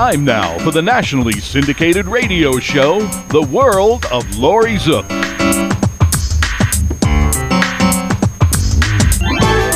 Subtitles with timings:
[0.00, 5.04] Time now for the nationally syndicated radio show, The World of Laurie Zoock.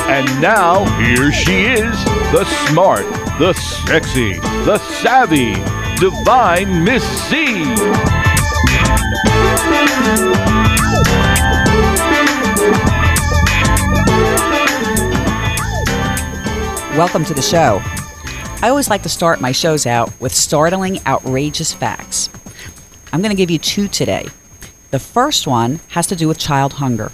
[0.08, 3.04] And now, here she is, the smart,
[3.39, 4.32] the sexy,
[4.64, 5.52] the savvy,
[6.00, 7.45] divine Miss C.
[16.96, 17.82] Welcome to the show.
[18.63, 22.31] I always like to start my shows out with startling, outrageous facts.
[23.12, 24.26] I'm going to give you two today.
[24.90, 27.12] The first one has to do with child hunger.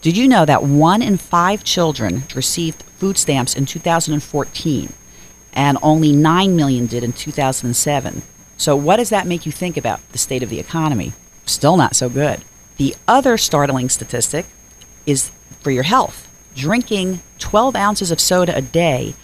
[0.00, 4.92] Did you know that one in five children received food stamps in 2014
[5.52, 8.22] and only 9 million did in 2007?
[8.56, 11.12] So, what does that make you think about the state of the economy?
[11.44, 12.42] Still not so good.
[12.76, 14.46] The other startling statistic
[15.04, 15.30] is
[15.60, 16.28] for your health.
[16.54, 19.14] Drinking 12 ounces of soda a day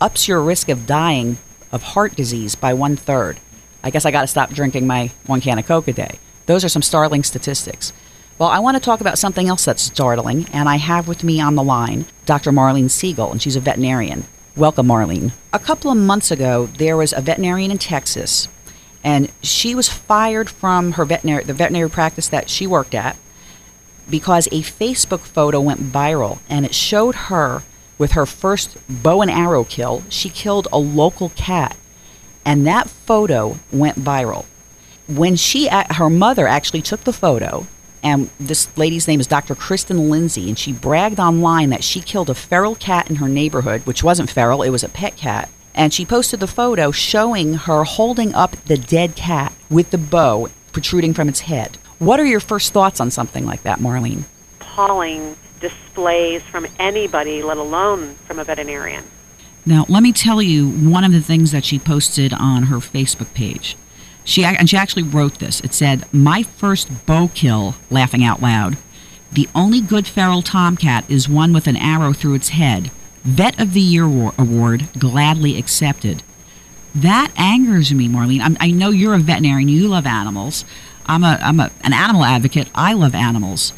[0.00, 1.38] ups your risk of dying
[1.72, 3.38] of heart disease by one third.
[3.82, 6.18] I guess I got to stop drinking my one can of Coke a day.
[6.46, 7.92] Those are some startling statistics.
[8.38, 11.40] Well, I want to talk about something else that's startling, and I have with me
[11.40, 12.50] on the line Dr.
[12.52, 14.24] Marlene Siegel, and she's a veterinarian.
[14.56, 15.32] Welcome, Marlene.
[15.52, 18.48] A couple of months ago, there was a veterinarian in Texas,
[19.04, 23.16] and she was fired from her veterinary, the veterinary practice that she worked at
[24.08, 27.62] because a Facebook photo went viral and it showed her
[28.00, 30.02] with her first bow and arrow kill.
[30.08, 31.76] She killed a local cat,
[32.46, 34.46] and that photo went viral.
[35.06, 37.66] When she, her mother actually took the photo,
[38.02, 39.54] and this lady's name is Dr.
[39.54, 43.82] Kristen Lindsey, and she bragged online that she killed a feral cat in her neighborhood,
[43.82, 45.50] which wasn't feral, it was a pet cat.
[45.74, 50.48] And she posted the photo showing her holding up the dead cat with the bow
[50.72, 51.76] protruding from its head.
[51.98, 54.24] What are your first thoughts on something like that, Marlene?
[54.62, 59.04] Appalling displays from anybody, let alone from a veterinarian.
[59.66, 63.32] Now, let me tell you one of the things that she posted on her Facebook
[63.34, 63.76] page.
[64.24, 65.60] She and she actually wrote this.
[65.60, 68.76] It said, "My first bow kill, laughing out loud.
[69.32, 72.90] The only good feral tomcat is one with an arrow through its head.
[73.24, 76.22] Vet of the Year award gladly accepted."
[76.94, 78.40] That angers me, Marlene.
[78.40, 79.68] I'm, i know you're a veterinarian.
[79.68, 80.64] You love animals.
[81.06, 82.68] I'm a I'm a, an animal advocate.
[82.74, 83.72] I love animals.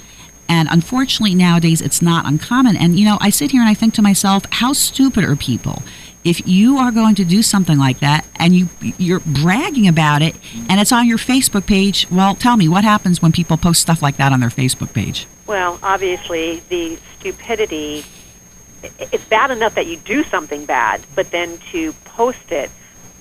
[0.52, 2.76] And unfortunately nowadays it's not uncommon.
[2.76, 5.82] And you know, I sit here and I think to myself, how stupid are people?
[6.24, 8.68] If you are going to do something like that and you
[8.98, 10.36] you're bragging about it
[10.68, 14.02] and it's on your Facebook page, well, tell me what happens when people post stuff
[14.02, 15.26] like that on their Facebook page?
[15.46, 18.04] Well, obviously the stupidity
[18.98, 22.70] it's bad enough that you do something bad, but then to post it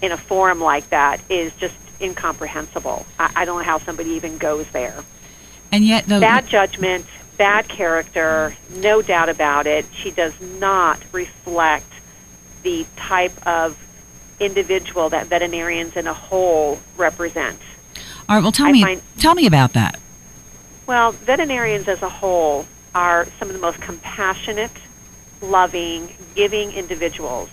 [0.01, 3.05] in a forum like that is just incomprehensible.
[3.17, 5.05] I, I don't know how somebody even goes there.
[5.71, 7.05] And yet, the bad judgment,
[7.37, 9.85] bad character, no doubt about it.
[9.93, 11.91] She does not reflect
[12.63, 13.77] the type of
[14.39, 17.59] individual that veterinarians in a whole represent.
[18.27, 18.41] All right.
[18.41, 19.99] Well, tell I me, find, tell me about that.
[20.87, 24.71] Well, veterinarians as a whole are some of the most compassionate,
[25.41, 27.49] loving, giving individuals.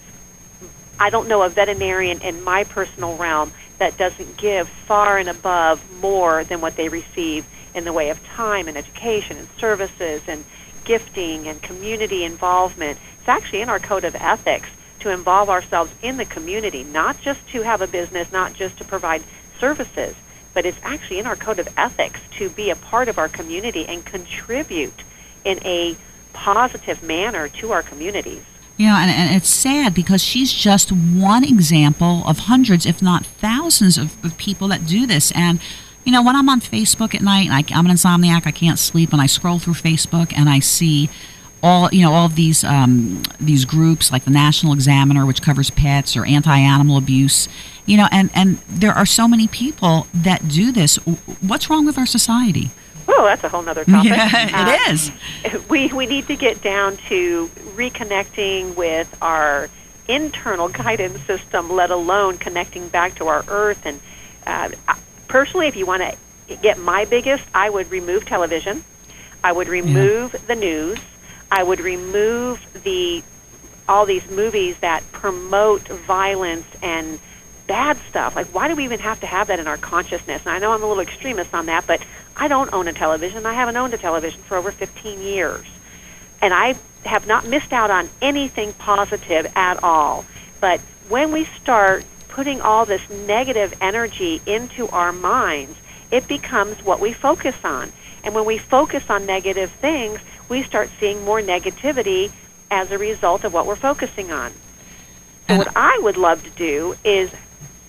[0.99, 5.81] I don't know a veterinarian in my personal realm that doesn't give far and above
[6.01, 10.45] more than what they receive in the way of time and education and services and
[10.85, 12.99] gifting and community involvement.
[13.21, 14.69] It's actually in our code of ethics
[15.01, 18.85] to involve ourselves in the community, not just to have a business, not just to
[18.85, 19.23] provide
[19.61, 20.15] services,
[20.55, 23.87] but it's actually in our code of ethics to be a part of our community
[23.87, 25.03] and contribute
[25.45, 25.97] in a
[26.33, 28.43] positive manner to our communities.
[28.77, 33.27] You know, and, and it's sad because she's just one example of hundreds, if not
[33.27, 35.33] thousands, of, of people that do this.
[35.33, 35.61] And
[36.09, 39.13] you know, when I'm on Facebook at night, I, am an insomniac, I can't sleep,
[39.13, 41.11] and I scroll through Facebook and I see
[41.63, 46.17] all you know all these um, these groups like the National Examiner, which covers pets
[46.17, 47.47] or anti-animal abuse,
[47.85, 50.97] you know, and and there are so many people that do this.
[51.43, 52.71] What's wrong with our society?
[53.07, 54.11] Oh, that's a whole other topic.
[54.11, 55.13] Yeah, it uh, is.
[55.69, 59.69] We we need to get down to reconnecting with our
[60.09, 63.85] internal guidance system, let alone connecting back to our Earth.
[63.85, 64.01] And
[64.47, 64.71] uh,
[65.29, 68.85] personally, if you want to get my biggest, I would remove television.
[69.45, 70.41] I would remove yeah.
[70.47, 70.99] the news.
[71.51, 73.23] I would remove the
[73.89, 77.19] all these movies that promote violence and
[77.67, 78.37] bad stuff.
[78.37, 80.43] Like, why do we even have to have that in our consciousness?
[80.45, 82.03] And I know I'm a little extremist on that, but
[82.37, 83.47] I don't own a television.
[83.47, 85.67] I haven't owned a television for over 15 years.
[86.43, 90.27] And I have not missed out on anything positive at all.
[90.61, 92.05] But when we start
[92.39, 95.77] putting all this negative energy into our minds,
[96.13, 97.93] it becomes what we focus on.
[98.23, 102.31] And when we focus on negative things, we start seeing more negativity
[102.71, 104.53] as a result of what we're focusing on.
[105.49, 107.33] So what I would love to do is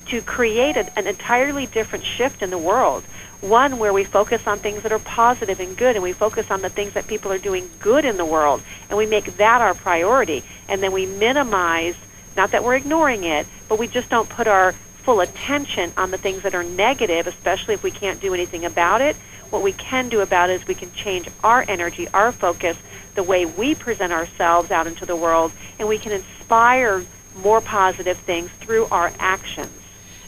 [0.08, 3.04] to create a, an entirely different shift in the world.
[3.42, 6.64] One where we focus on things that are positive and good, and we focus on
[6.64, 9.76] the things that people are doing good in the world, and we make that our
[9.76, 10.44] priority.
[10.68, 11.94] And then we minimize,
[12.40, 14.72] not that we're ignoring it, but we just don't put our
[15.04, 19.02] full attention on the things that are negative, especially if we can't do anything about
[19.02, 19.18] it.
[19.50, 22.78] What we can do about it is we can change our energy, our focus,
[23.16, 27.04] the way we present ourselves out into the world, and we can inspire
[27.44, 29.72] more positive things through our actions.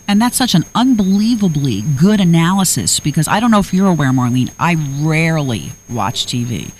[0.05, 4.51] And that's such an unbelievably good analysis because I don't know if you're aware, Marlene,
[4.59, 6.73] I rarely watch TV.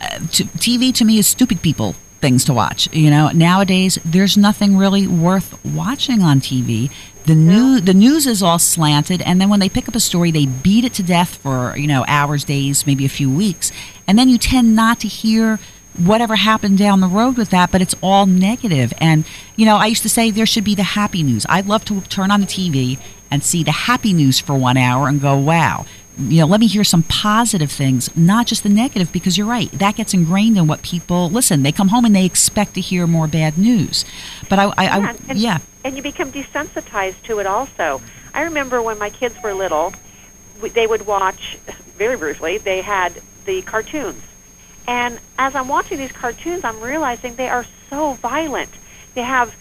[0.00, 1.94] Uh, t- TV to me is stupid people
[2.24, 2.90] things to watch.
[2.90, 6.90] You know, nowadays there's nothing really worth watching on TV.
[7.26, 10.30] The new the news is all slanted, and then when they pick up a story,
[10.30, 13.72] they beat it to death for you know hours, days, maybe a few weeks,
[14.08, 15.58] and then you tend not to hear
[15.98, 18.92] whatever happened down the road with that, but it's all negative.
[18.98, 19.24] And,
[19.54, 21.46] you know, I used to say there should be the happy news.
[21.48, 22.98] I'd love to turn on the TV
[23.30, 25.86] and see the happy news for one hour and go, wow.
[26.16, 29.70] You know, let me hear some positive things, not just the negative, because you're right.
[29.72, 31.62] That gets ingrained in what people listen.
[31.62, 34.04] They come home and they expect to hear more bad news.
[34.48, 35.58] But I, I, yeah, I and, yeah.
[35.82, 38.00] and you become desensitized to it also.
[38.32, 39.92] I remember when my kids were little,
[40.60, 41.58] they would watch,
[41.96, 44.22] very briefly, they had the cartoons
[44.86, 48.70] and as I'm watching these cartoons, I'm realizing they are so violent.
[49.14, 49.54] They have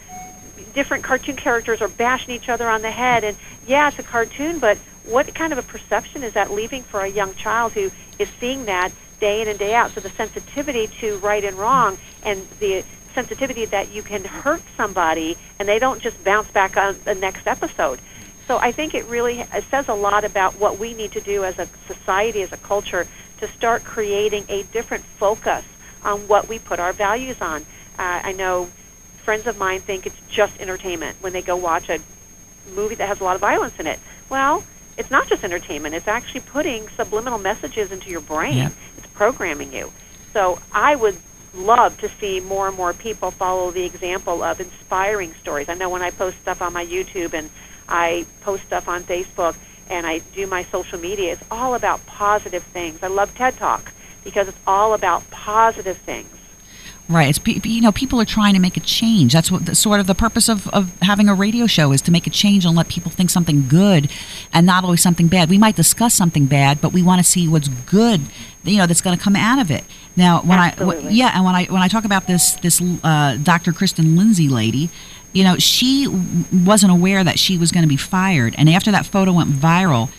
[0.73, 3.23] different cartoon characters are bashing each other on the head.
[3.23, 7.01] And yeah, it's a cartoon, but what kind of a perception is that leaving for
[7.01, 9.91] a young child who is seeing that day in and day out?
[9.91, 12.83] So the sensitivity to right and wrong and the
[13.13, 17.47] sensitivity that you can hurt somebody and they don't just bounce back on the next
[17.47, 18.00] episode.
[18.47, 21.44] So I think it really it says a lot about what we need to do
[21.44, 23.07] as a society, as a culture,
[23.39, 25.63] to start creating a different focus
[26.03, 27.61] on what we put our values on.
[27.97, 28.69] Uh, I know
[29.23, 31.99] friends of mine think it's just entertainment when they go watch a
[32.75, 33.99] movie that has a lot of violence in it.
[34.29, 34.63] Well,
[34.98, 35.95] it's not just entertainment.
[35.95, 38.57] It's actually putting subliminal messages into your brain.
[38.57, 38.69] Yeah.
[38.98, 39.92] It's programming you.
[40.34, 41.18] So I would
[41.54, 45.69] love to see more and more people follow the example of inspiring stories.
[45.69, 47.50] I know when I post stuff on my YouTube and
[47.88, 49.56] I post stuff on Facebook,
[49.90, 53.00] and I do my social media, it's all about positive things.
[53.04, 53.92] I love TED Talk
[54.24, 56.30] because it's all about positive things.
[57.09, 57.29] Right.
[57.29, 59.33] It's you know people are trying to make a change.
[59.33, 62.11] That's what the, sort of the purpose of, of having a radio show is to
[62.11, 64.09] make a change and let people think something good,
[64.53, 65.50] and not always something bad.
[65.50, 68.21] We might discuss something bad, but we want to see what's good.
[68.63, 69.83] You know that's going to come out of it.
[70.15, 70.95] Now, when I Absolutely.
[71.03, 73.73] w- yeah, and when I when I talk about this this uh, Dr.
[73.73, 74.89] Kristen Lindsey lady,
[75.33, 76.23] you know she w-
[76.65, 80.09] wasn't aware that she was going to be fired, and after that photo went viral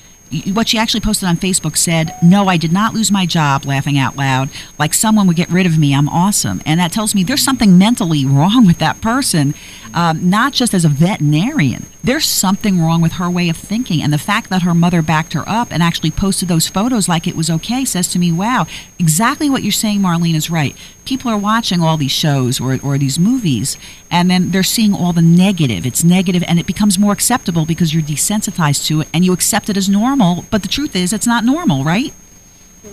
[0.43, 3.99] what she actually posted on Facebook said, No, I did not lose my job, laughing
[3.99, 4.51] out loud.
[4.79, 5.95] Like someone would get rid of me.
[5.95, 6.63] I'm awesome.
[6.67, 9.55] And that tells me there's something mentally wrong with that person,
[9.93, 11.87] um, not just as a veterinarian.
[12.03, 14.03] There's something wrong with her way of thinking.
[14.03, 17.27] And the fact that her mother backed her up and actually posted those photos like
[17.27, 18.67] it was okay says to me, wow,
[18.99, 20.77] exactly what you're saying, Marlene, is right.
[21.05, 23.77] People are watching all these shows or, or these movies,
[24.11, 25.85] and then they're seeing all the negative.
[25.85, 29.69] It's negative, and it becomes more acceptable because you're desensitized to it and you accept
[29.69, 30.47] it as normal.
[30.51, 32.15] But the truth is, it's not normal, right?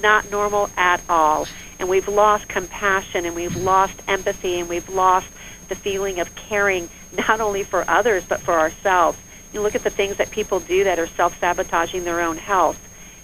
[0.01, 1.47] Not normal at all.
[1.79, 5.27] And we've lost compassion and we've lost empathy and we've lost
[5.69, 6.89] the feeling of caring
[7.27, 9.17] not only for others but for ourselves.
[9.53, 12.79] You look at the things that people do that are self-sabotaging their own health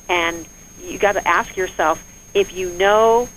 [0.09, 0.47] and
[0.81, 2.03] you got to ask yourself
[2.33, 3.29] if you know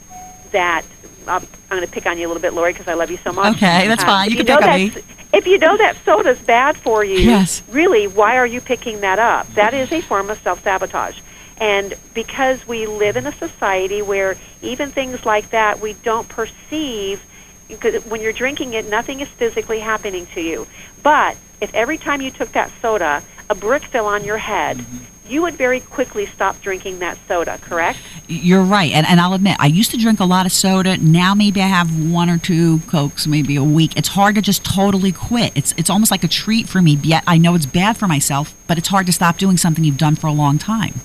[0.52, 0.84] that
[1.26, 3.32] I'm, going to pick on you a little bit, Laurie, because I love you so
[3.32, 3.56] much.
[3.56, 4.26] Okay, that's Uh, fine.
[4.28, 4.92] if You can know pick on me.
[5.32, 7.62] If you know that soda's bad for you, Yes.
[7.70, 9.52] really, why are you picking that up?
[9.54, 11.18] That is a form of self-sabotage.
[11.58, 17.22] And because we live in a society where even things like that we don't perceive,
[17.68, 20.66] because when you're drinking it, nothing is physically happening to you.
[21.02, 24.84] But if every time you took that soda, a brick fell on your head,
[25.30, 27.98] you would very quickly stop drinking that soda, correct?
[28.26, 28.90] You're right.
[28.92, 30.96] And, and I'll admit, I used to drink a lot of soda.
[30.96, 33.96] Now maybe I have one or two Cokes maybe a week.
[33.96, 35.52] It's hard to just totally quit.
[35.54, 36.98] It's, it's almost like a treat for me.
[37.02, 39.98] Yet I know it's bad for myself, but it's hard to stop doing something you've
[39.98, 41.00] done for a long time.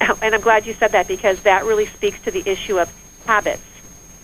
[0.00, 2.92] and I'm glad you said that because that really speaks to the issue of
[3.26, 3.62] habits.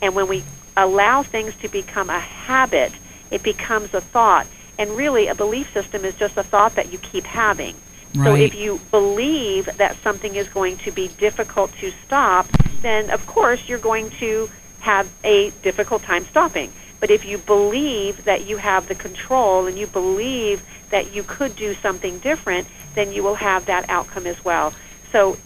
[0.03, 0.43] And when we
[0.77, 2.93] allow things to become a habit,
[3.31, 4.47] it becomes a thought.
[4.79, 7.77] And really, a belief system is just a thought that you keep having.
[8.15, 12.49] So if you believe that something is going to be difficult to stop,
[12.83, 14.51] then of course you're going to
[14.81, 16.73] have a difficult time stopping.
[16.99, 21.55] But if you believe that you have the control and you believe that you could
[21.57, 24.75] do something different, then you will have that outcome as well.
[25.13, 25.39] So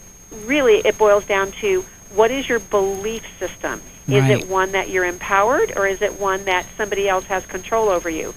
[0.43, 3.81] really it boils down to what is your belief system?
[4.07, 4.41] Is Right.
[4.41, 8.09] it one that you're empowered or is it one that somebody else has control over
[8.09, 8.33] you?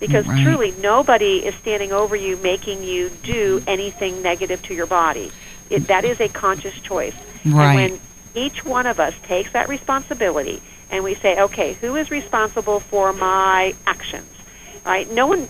[0.00, 0.42] Because Right.
[0.42, 3.68] truly, nobody is standing over you making you do mm-hmm.
[3.68, 5.32] anything negative to your body.
[5.70, 7.14] It, that is a conscious choice.
[7.44, 7.66] Right.
[7.66, 8.00] And when
[8.34, 13.12] each one of us takes that responsibility and we say, okay, who is responsible for
[13.12, 14.30] my actions?
[14.84, 15.10] Right?
[15.10, 15.48] No one,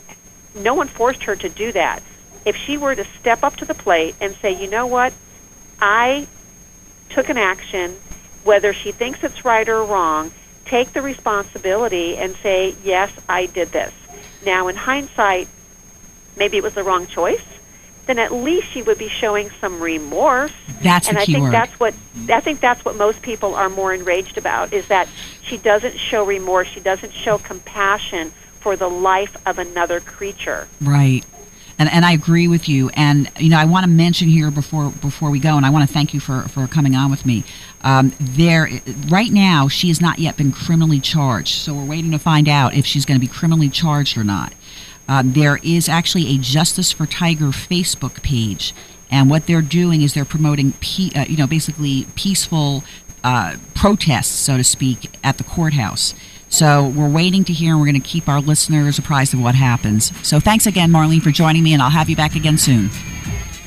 [0.55, 2.03] no one forced her to do that.
[2.45, 5.13] If she were to step up to the plate and say, you know what,
[5.81, 6.29] I
[7.11, 7.97] took an action,
[8.45, 10.31] whether she thinks it's right or wrong,
[10.65, 13.93] take the responsibility and say, yes, I did this.
[14.45, 15.49] Now, in hindsight,
[16.37, 17.43] maybe it was the wrong choice.
[18.07, 20.53] Then at least she would be showing some remorse.
[20.83, 21.53] That's and I think word.
[21.55, 21.95] that's what
[22.29, 25.09] I think that's what most people are more enraged about is that
[25.41, 26.69] she doesn't show remorse.
[26.69, 30.69] She doesn't show compassion for the life of another creature.
[30.83, 31.25] Right.
[31.79, 32.91] And, and I agree with you.
[32.91, 35.89] And you know, I want to mention here before before we go, and I want
[35.89, 37.45] to thank you for, for coming on with me.
[37.85, 38.69] Um, there,
[39.11, 42.75] right now, she has not yet been criminally charged, so we're waiting to find out
[42.75, 44.55] if she's going to be criminally charged or not.
[45.07, 48.75] Um, there is actually a Justice for Tiger Facebook page,
[49.11, 52.85] and what they're doing is they're promoting, pe- uh, you know, basically peaceful
[53.23, 56.14] uh, protests, so to speak, at the courthouse.
[56.49, 59.55] So we're waiting to hear, and we're going to keep our listeners apprised of what
[59.57, 60.11] happens.
[60.26, 62.88] So thanks again, Marlene, for joining me, and I'll have you back again soon.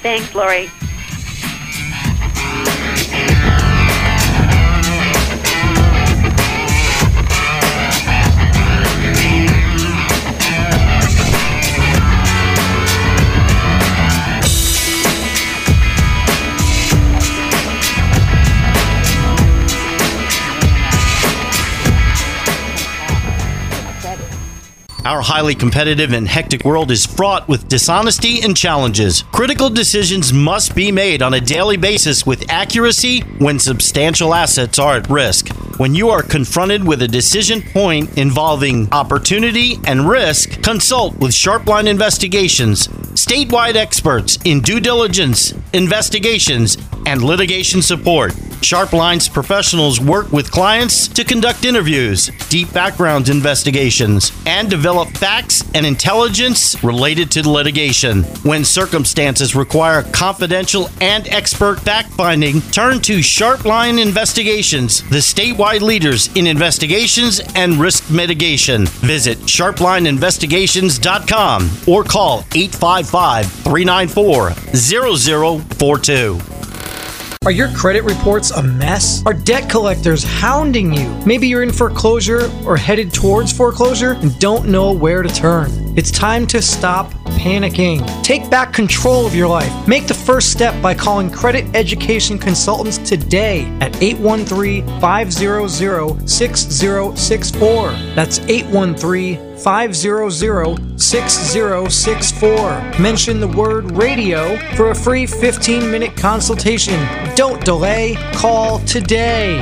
[0.02, 0.72] Thanks, Laurie.
[25.08, 29.24] Our highly competitive and hectic world is fraught with dishonesty and challenges.
[29.32, 34.98] Critical decisions must be made on a daily basis with accuracy when substantial assets are
[34.98, 35.48] at risk.
[35.78, 41.88] When you are confronted with a decision point involving opportunity and risk, consult with Sharpline
[41.88, 48.34] Investigations, statewide experts in due diligence, investigations, and litigation support.
[48.62, 55.86] Sharpline's professionals work with clients to conduct interviews, deep background investigations, and develop facts and
[55.86, 58.24] intelligence related to litigation.
[58.44, 66.36] When circumstances require confidential and expert fact finding, turn to Sharpline Investigations, the statewide leaders
[66.36, 68.88] in investigations and risk mitigation.
[68.88, 76.40] Visit sharplineinvestigations.com or call 855 394 0042.
[77.46, 79.24] Are your credit reports a mess?
[79.26, 81.10] Are debt collectors hounding you?
[81.26, 85.70] Maybe you're in foreclosure or headed towards foreclosure and don't know where to turn.
[85.98, 88.06] It's time to stop panicking.
[88.24, 89.88] Take back control of your life.
[89.88, 97.92] Make the first step by calling Credit Education Consultants today at 813 500 6064.
[98.16, 103.00] That's 813 500 6064.
[103.00, 107.00] Mention the word radio for a free 15 minute consultation.
[107.36, 109.58] Don't delay, call today.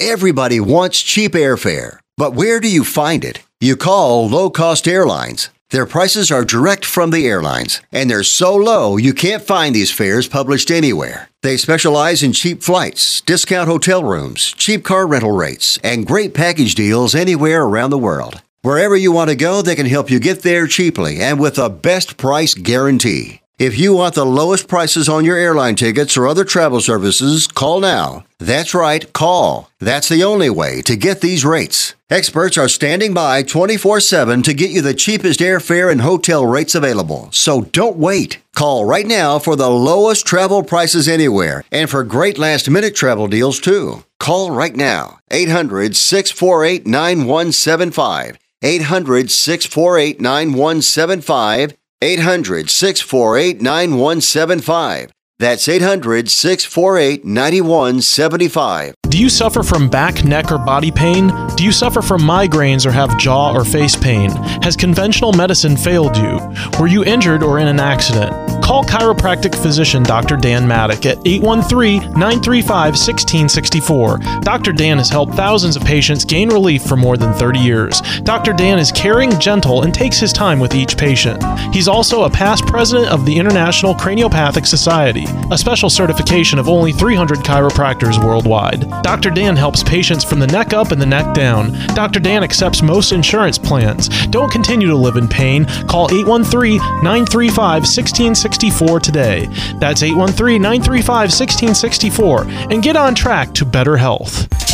[0.00, 3.42] Everybody wants cheap airfare, but where do you find it?
[3.60, 5.50] You call low cost airlines.
[5.70, 9.92] Their prices are direct from the airlines, and they're so low you can't find these
[9.92, 11.28] fares published anywhere.
[11.42, 16.74] They specialize in cheap flights, discount hotel rooms, cheap car rental rates, and great package
[16.74, 18.40] deals anywhere around the world.
[18.62, 21.68] Wherever you want to go, they can help you get there cheaply and with a
[21.68, 23.42] best price guarantee.
[23.58, 27.80] If you want the lowest prices on your airline tickets or other travel services, call
[27.80, 28.24] now.
[28.38, 29.68] That's right, call.
[29.80, 31.96] That's the only way to get these rates.
[32.08, 36.76] Experts are standing by 24 7 to get you the cheapest airfare and hotel rates
[36.76, 37.30] available.
[37.32, 38.38] So don't wait.
[38.54, 43.26] Call right now for the lowest travel prices anywhere and for great last minute travel
[43.26, 44.04] deals too.
[44.20, 45.18] Call right now.
[45.32, 48.38] 800 648 9175.
[48.62, 51.74] 800 648 9175.
[52.00, 55.10] 800 648 9175.
[55.40, 58.94] That's 800 648 9175.
[59.02, 61.30] Do you suffer from back, neck, or body pain?
[61.54, 64.30] Do you suffer from migraines or have jaw or face pain?
[64.62, 66.40] Has conventional medicine failed you?
[66.80, 68.32] Were you injured or in an accident?
[68.68, 70.36] Call chiropractic physician Dr.
[70.36, 74.18] Dan Maddock at 813 935 1664.
[74.42, 74.72] Dr.
[74.72, 78.02] Dan has helped thousands of patients gain relief for more than 30 years.
[78.24, 78.52] Dr.
[78.52, 81.42] Dan is caring, gentle, and takes his time with each patient.
[81.72, 86.92] He's also a past president of the International Craniopathic Society, a special certification of only
[86.92, 88.88] 300 chiropractors worldwide.
[89.02, 89.30] Dr.
[89.30, 91.72] Dan helps patients from the neck up and the neck down.
[91.94, 92.20] Dr.
[92.20, 94.08] Dan accepts most insurance plans.
[94.28, 95.64] Don't continue to live in pain.
[95.88, 99.46] Call 813 935 1664 today.
[99.78, 104.67] That's 813 935 1664 and get on track to better health.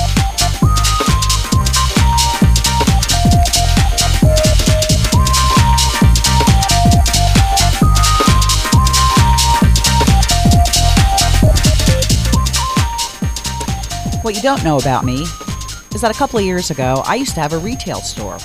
[14.24, 15.24] What you don't know about me
[15.94, 18.38] is that a couple of years ago, I used to have a retail store.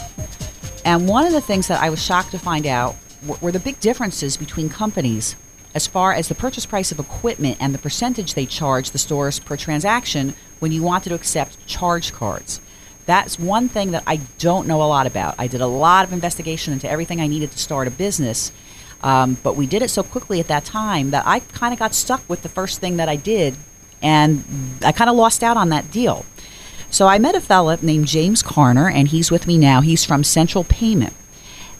[0.83, 2.97] And one of the things that I was shocked to find out
[3.39, 5.37] were, the big differences between companies
[5.73, 9.39] as far as the purchase price of equipment and the percentage they charge the stores
[9.39, 12.59] per transaction when you wanted to accept charge cards.
[13.05, 15.35] That's one thing that I don't know a lot about.
[15.37, 18.51] I did a lot of investigation into everything I needed to start a business,
[19.01, 21.95] um, but we did it so quickly at that time that I kind of got
[21.95, 23.55] stuck with the first thing that I did,
[24.01, 24.43] and
[24.83, 26.25] I kind of lost out on that deal.
[26.91, 29.81] So I met a fella named James Carner, and he's with me now.
[29.81, 31.13] He's from Central Payment.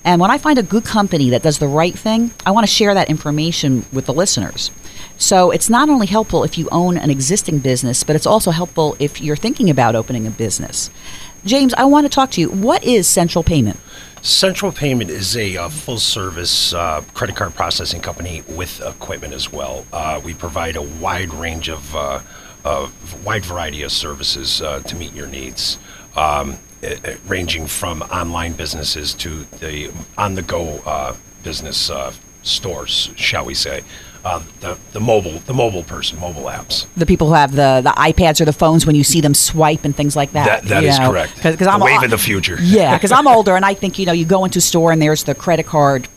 [0.04, 2.72] And when I find a good company that does the right thing, I want to
[2.72, 4.72] share that information with the listeners.
[5.18, 8.96] So it's not only helpful if you own an existing business, but it's also helpful
[9.00, 10.90] if you're thinking about opening a business.
[11.44, 12.50] James, I want to talk to you.
[12.50, 13.80] What is Central Payment?
[14.22, 19.52] Central Payment is a uh, full service uh, credit card processing company with equipment as
[19.52, 19.86] well.
[19.94, 22.20] Uh, we provide a wide range of, uh,
[22.66, 25.78] of wide variety of services uh, to meet your needs.
[26.18, 26.96] Um, uh,
[27.28, 33.54] ranging from online businesses to the on the go uh, business uh, stores, shall we
[33.54, 33.84] say.
[34.26, 36.86] Uh, the, the mobile the mobile person, mobile apps.
[36.98, 39.86] The people who have the, the iPads or the phones when you see them swipe
[39.86, 40.64] and things like that.
[40.64, 41.12] That, that is know?
[41.12, 41.40] correct.
[41.42, 42.58] Cause, the I'm wave of the future.
[42.62, 45.02] Yeah, because I'm older and I think, you know, you go into a store and
[45.02, 46.08] there's the credit card,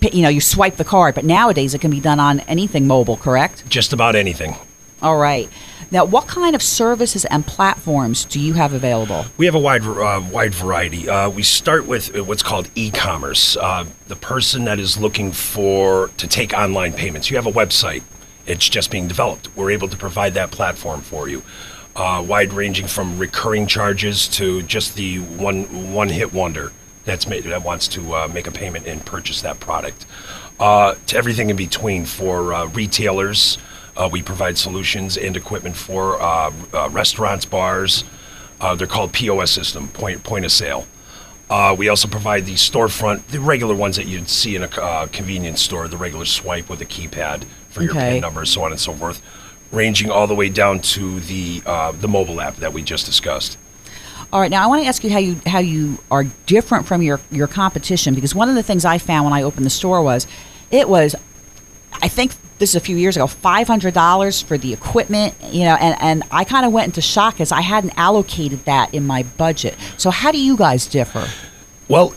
[0.00, 1.14] you know, you swipe the card.
[1.14, 3.68] But nowadays it can be done on anything mobile, correct?
[3.68, 4.56] Just about anything.
[5.02, 5.50] All right.
[5.92, 9.26] Now, what kind of services and platforms do you have available?
[9.36, 11.06] We have a wide uh, wide variety.
[11.06, 13.58] Uh, we start with uh, what's called e-commerce.
[13.58, 17.28] Uh, the person that is looking for to take online payments.
[17.28, 18.02] You have a website.
[18.46, 19.54] It's just being developed.
[19.54, 21.42] We're able to provide that platform for you.
[21.94, 26.72] Uh, wide ranging from recurring charges to just the one one hit wonder
[27.04, 30.06] that's made, that wants to uh, make a payment and purchase that product.
[30.58, 33.58] Uh, to everything in between for uh, retailers.
[33.96, 38.04] Uh, we provide solutions and equipment for uh, uh, restaurants, bars.
[38.60, 40.86] Uh, they're called POS system, point point of sale.
[41.50, 45.06] Uh, we also provide the storefront, the regular ones that you'd see in a uh,
[45.08, 48.12] convenience store, the regular swipe with a keypad for your Okay.
[48.12, 49.20] PIN number, so on and so forth,
[49.70, 53.58] ranging all the way down to the uh, the mobile app that we just discussed.
[54.32, 57.02] All right, now I want to ask you how you how you are different from
[57.02, 60.02] your your competition because one of the things I found when I opened the store
[60.02, 60.26] was
[60.70, 61.14] it was
[62.00, 65.64] I think this is a few years ago, five hundred dollars for the equipment, you
[65.64, 69.06] know, and, and I kind of went into shock as I hadn't allocated that in
[69.06, 69.76] my budget.
[69.96, 71.28] So how do you guys differ?
[71.88, 72.14] Well,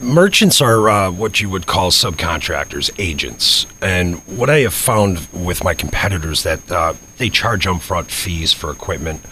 [0.00, 3.66] merchants are uh, what you would call subcontractors, agents.
[3.80, 8.70] And what I have found with my competitors that uh, they charge upfront fees for
[8.70, 9.22] equipment,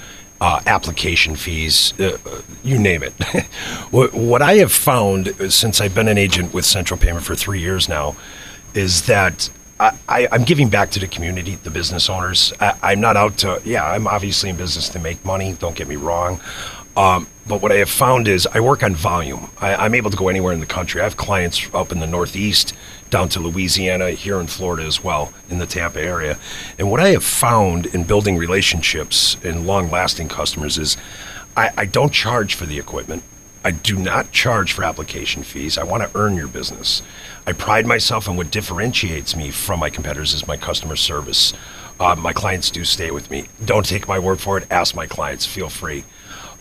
[0.41, 2.17] uh, application fees, uh,
[2.63, 3.13] you name it.
[3.91, 7.35] what, what I have found uh, since I've been an agent with Central Payment for
[7.35, 8.17] three years now
[8.75, 12.53] is that I, I'm giving back to the community, the business owners.
[12.61, 15.89] I, I'm not out to, yeah, I'm obviously in business to make money, don't get
[15.89, 16.41] me wrong.
[16.97, 19.51] Um, but what I have found is I work on volume.
[19.59, 21.01] I, I'm able to go anywhere in the country.
[21.01, 22.75] I have clients up in the Northeast,
[23.09, 26.39] down to Louisiana, here in Florida as well, in the Tampa area.
[26.79, 30.97] And what I have found in building relationships and long lasting customers is
[31.57, 33.23] I, I don't charge for the equipment.
[33.63, 35.77] I do not charge for application fees.
[35.77, 37.03] I want to earn your business.
[37.47, 41.53] I pride myself on what differentiates me from my competitors is my customer service.
[41.99, 43.49] Uh, my clients do stay with me.
[43.65, 44.67] Don't take my word for it.
[44.71, 45.45] Ask my clients.
[45.45, 46.05] Feel free.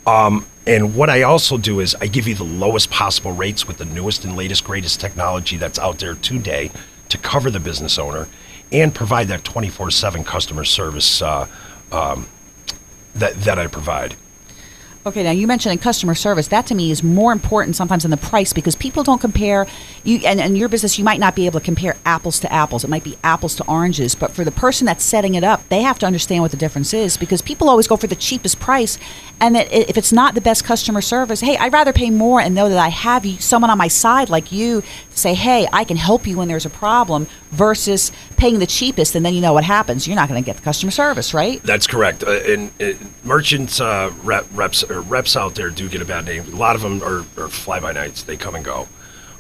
[0.05, 3.77] Um, and what I also do is I give you the lowest possible rates with
[3.77, 6.69] the newest and latest, greatest technology that's out there today
[7.07, 8.27] to cover the business owner
[8.71, 11.47] and provide that 24 7 customer service uh,
[11.91, 12.27] um,
[13.15, 14.15] that, that I provide.
[15.05, 16.49] Okay, now you mentioned in customer service.
[16.49, 19.65] That to me is more important sometimes than the price because people don't compare.
[20.03, 22.83] You and in your business, you might not be able to compare apples to apples.
[22.83, 24.13] It might be apples to oranges.
[24.13, 26.93] But for the person that's setting it up, they have to understand what the difference
[26.93, 28.97] is because people always go for the cheapest price,
[29.39, 32.53] and that if it's not the best customer service, hey, I'd rather pay more and
[32.53, 34.83] know that I have someone on my side like you,
[35.19, 39.25] say, hey, I can help you when there's a problem, versus paying the cheapest and
[39.25, 40.07] then you know what happens.
[40.07, 41.61] You're not going to get the customer service, right?
[41.63, 42.23] That's correct.
[42.23, 46.53] Uh, and, uh merchants uh, rep, reps reps out there do get a bad name.
[46.53, 48.23] A lot of them are, are fly by nights.
[48.23, 48.87] They come and go.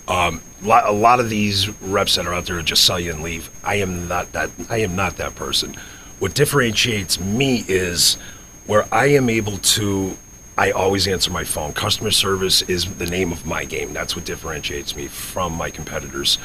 [0.07, 3.49] Um, a lot of these reps that are out there just sell you and leave.
[3.63, 4.49] I am not that.
[4.69, 5.75] I am not that person.
[6.17, 8.15] What differentiates me is
[8.65, 10.17] where I am able to.
[10.59, 11.71] I always answer my phone.
[11.71, 13.93] Customer service is the name of my game.
[13.93, 16.37] That's what differentiates me from my competitors.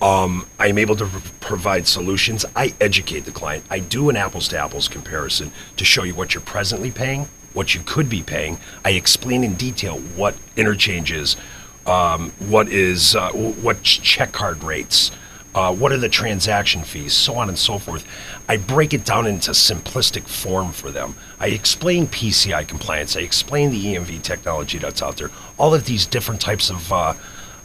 [0.00, 2.46] Um, I'm able to pr- provide solutions.
[2.56, 3.66] I educate the client.
[3.68, 7.74] I do an apples to apples comparison to show you what you're presently paying, what
[7.74, 8.58] you could be paying.
[8.82, 11.36] I explain in detail what interchange is,
[11.84, 15.10] um, what is uh, what check card rates,
[15.52, 17.12] Uh, what are the transaction fees?
[17.12, 18.06] So on and so forth.
[18.48, 21.16] I break it down into simplistic form for them.
[21.40, 23.16] I explain PCI compliance.
[23.16, 25.30] I explain the EMV technology that's out there.
[25.58, 27.14] All of these different types of uh,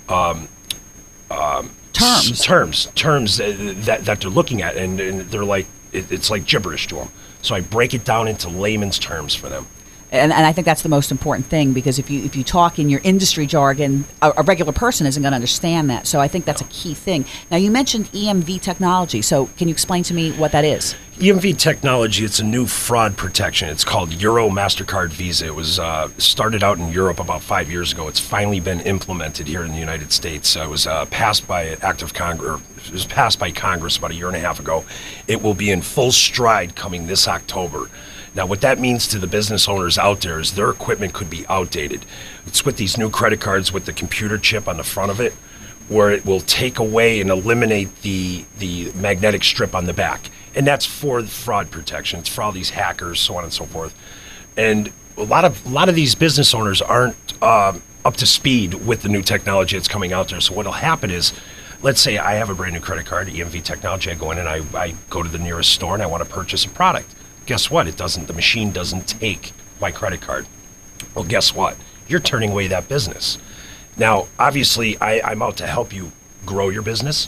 [0.09, 0.47] um,
[1.29, 2.31] um, Terms.
[2.31, 6.45] s- terms, terms that, that, they're looking at, and, and they're like, it, it's like
[6.45, 7.09] gibberish to them.
[7.41, 9.67] So I break it down into layman's terms for them.
[10.15, 12.79] And, and I think that's the most important thing because if you if you talk
[12.79, 16.07] in your industry jargon, a, a regular person isn't going to understand that.
[16.07, 17.25] So I think that's a key thing.
[17.51, 20.95] Now you mentioned EMV technology, so can you explain to me what that is?
[21.17, 23.69] EMV technology, it's a new fraud protection.
[23.69, 25.45] It's called Euro MasterCard Visa.
[25.45, 28.09] It was uh, started out in Europe about five years ago.
[28.09, 30.57] It's finally been implemented here in the United States.
[30.57, 32.61] It was uh, passed by an act of Congress.
[32.87, 34.83] It was passed by Congress about a year and a half ago.
[35.25, 37.89] It will be in full stride coming this October.
[38.35, 41.47] Now, what that means to the business owners out there is their equipment could be
[41.47, 42.05] outdated.
[42.45, 45.31] It's with these new credit cards with the computer chip on the front of it,
[45.87, 50.67] where it will take away and eliminate the the magnetic strip on the back, and
[50.67, 52.19] that's for fraud protection.
[52.19, 53.95] It's for all these hackers, so on and so forth.
[54.57, 58.73] And a lot of a lot of these business owners aren't um, up to speed
[58.73, 60.41] with the new technology that's coming out there.
[60.41, 61.33] So what'll happen is.
[61.81, 64.09] Let's say I have a brand new credit card, EMV technology.
[64.09, 66.29] I go in and I, I go to the nearest store and I want to
[66.29, 67.13] purchase a product.
[67.45, 67.87] Guess what?
[67.87, 68.27] It doesn't.
[68.27, 70.47] The machine doesn't take my credit card.
[71.13, 71.77] Well, guess what?
[72.07, 73.37] You're turning away that business.
[73.97, 76.11] Now, obviously, I, I'm out to help you
[76.45, 77.27] grow your business,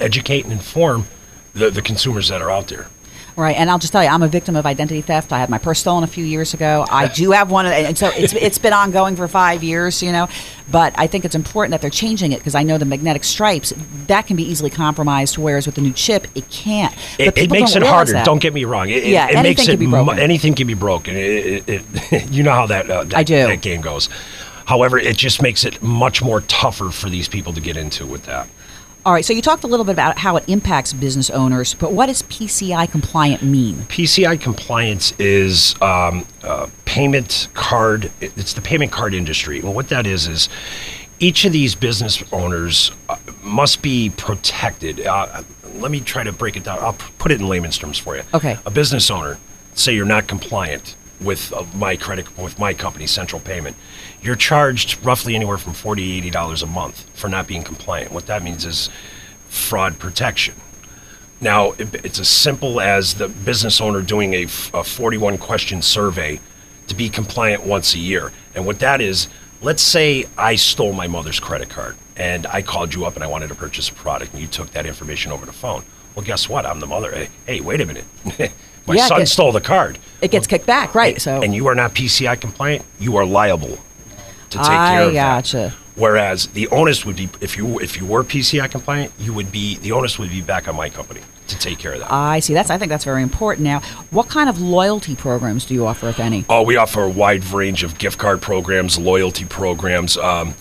[0.00, 1.06] educate and inform
[1.54, 2.88] the, the consumers that are out there.
[3.34, 5.32] Right, and I'll just tell you, I'm a victim of identity theft.
[5.32, 6.84] I had my purse stolen a few years ago.
[6.90, 10.28] I do have one, and so it's it's been ongoing for five years, you know.
[10.70, 13.72] But I think it's important that they're changing it because I know the magnetic stripes
[14.06, 16.94] that can be easily compromised, whereas with the new chip, it can't.
[17.18, 18.12] It, it makes it harder.
[18.12, 18.26] that.
[18.26, 18.90] Don't get me wrong.
[18.90, 20.18] It, it- Yeah, it, anything makes can it broken.
[20.18, 21.16] anything can be broken.
[21.16, 23.46] It, it, it, you know how that, uh, that I do.
[23.46, 24.10] that game goes.
[24.66, 28.24] However, it just makes it much more tougher for these people to get into with
[28.26, 28.46] that.
[29.04, 31.92] All right, so you talked a little bit about how it impacts business owners, but
[31.92, 33.74] what does PCI compliant mean?
[33.88, 38.12] PCI compliance is um, uh, payment card.
[38.20, 40.48] It's the payment card industry, and what that is is
[41.18, 45.04] each of these business owners uh, must be protected.
[45.04, 45.42] Uh,
[45.74, 46.78] let me try to break it down.
[46.78, 48.22] I'll put it in layman's terms for you.
[48.32, 48.56] Okay.
[48.64, 49.38] A business owner,
[49.74, 53.76] say you're not compliant with uh, my credit with my company, Central Payment,
[54.22, 58.12] you're charged roughly anywhere from forty to eighty dollars a month for not being compliant.
[58.12, 58.88] What that means is
[59.48, 60.54] fraud protection.
[61.40, 66.38] Now, it- it's as simple as the business owner doing a 41 question survey
[66.86, 68.30] to be compliant once a year.
[68.54, 69.26] And what that is,
[69.60, 73.26] let's say I stole my mother's credit card and I called you up and I
[73.26, 75.82] wanted to purchase a product and you took that information over the phone.
[76.14, 76.64] Well, guess what?
[76.64, 77.10] I'm the mother.
[77.10, 78.04] Hey, hey wait a minute.
[78.86, 79.98] my Yeah, son get- stole the card.
[80.20, 81.20] It gets kicked back, right?
[81.20, 83.78] So And you are not PCI compliant, you are liable
[84.52, 85.56] to take I care of gotcha.
[85.56, 85.74] that.
[85.94, 89.76] Whereas the onus would be if you if you were PCI compliant, you would be
[89.78, 92.10] the onus would be back on my company to take care of that.
[92.10, 92.54] I see.
[92.54, 93.64] That's I think that's very important.
[93.64, 96.44] Now, what kind of loyalty programs do you offer, if any?
[96.48, 100.16] Oh, we offer a wide range of gift card programs, loyalty programs.
[100.16, 100.54] Um,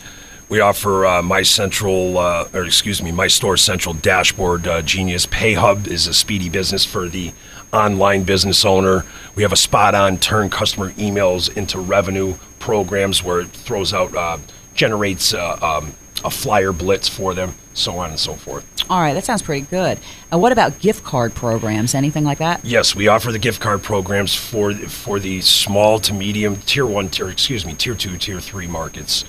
[0.50, 5.26] we offer uh, My Central, uh, or excuse me, My Store Central Dashboard uh, Genius.
[5.26, 7.32] PayHub is a speedy business for the
[7.72, 9.06] online business owner.
[9.36, 14.15] We have a spot on turn customer emails into revenue programs where it throws out,
[14.15, 14.38] uh,
[14.74, 18.65] generates uh, um, a flyer blitz for them, so on and so forth.
[18.89, 20.00] All right, that sounds pretty good.
[20.32, 21.96] And what about gift card programs?
[21.96, 22.63] Anything like that?
[22.65, 27.10] Yes, we offer the gift card programs for for the small to medium tier one,
[27.10, 29.24] tier excuse me, tier two, tier three markets.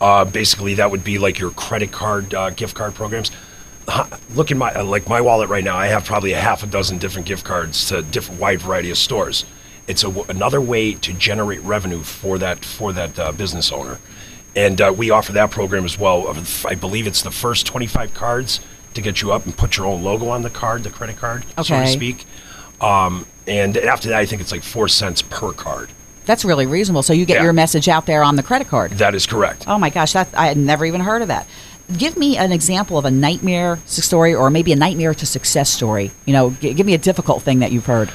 [0.00, 3.30] Uh, basically, that would be like your credit card uh, gift card programs.
[4.34, 5.76] Look in my uh, like my wallet right now.
[5.76, 8.98] I have probably a half a dozen different gift cards to different wide variety of
[8.98, 9.44] stores.
[9.86, 13.98] It's a another way to generate revenue for that for that uh, business owner,
[14.56, 16.26] and uh, we offer that program as well.
[16.64, 18.60] I believe it's the first twenty five cards
[18.94, 21.44] to get you up and put your own logo on the card, the credit card,
[21.62, 22.24] so to speak.
[22.80, 25.90] Um, and after that, I think it's like four cents per card.
[26.24, 27.02] That's really reasonable.
[27.02, 27.42] So you get Yeah.
[27.42, 28.92] your message out there on the credit card.
[28.92, 29.64] That is correct.
[29.68, 31.46] Oh my gosh, that I had never even heard of that.
[31.96, 36.10] Give me an example of a nightmare story, or maybe a nightmare to success story.
[36.24, 38.08] You know, g- give me a difficult thing that you've heard.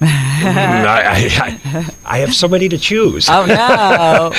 [0.00, 3.28] Mm, I, I, I have so many to choose.
[3.28, 4.32] Oh no!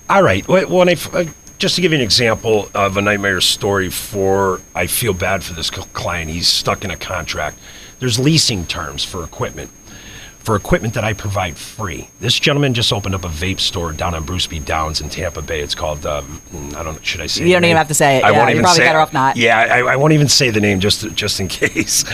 [0.10, 0.44] All right.
[0.44, 1.24] Wh- When I, uh,
[1.58, 5.54] just to give you an example of a nightmare story for, I feel bad for
[5.54, 6.30] this client.
[6.30, 7.58] He's stuck in a contract.
[8.00, 9.70] There's leasing terms for equipment,
[10.42, 12.08] for equipment that I provide free.
[12.18, 14.58] This gentleman just opened up a vape store down on Bruce B.
[14.58, 15.60] Downs in Tampa Bay.
[15.60, 16.42] It's called, um,
[16.74, 18.24] I don't know, should I say You don't even have to say it.
[18.24, 19.02] I Yeah, won't you're even probably say better it.
[19.02, 19.36] off not.
[19.36, 22.04] Yeah, I, I won't even say the name just just in case.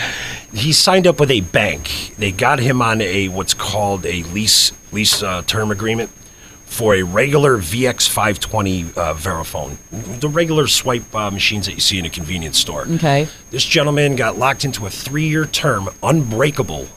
[0.53, 2.13] He signed up with a bank.
[2.17, 6.11] They got him on a what's called a lease lease uh, term agreement
[6.65, 9.77] for a regular VX520 uh, Verifone,
[10.19, 12.85] the regular swipe uh, machines that you see in a convenience store.
[12.87, 13.27] Okay.
[13.49, 16.87] This gentleman got locked into a three-year term, unbreakable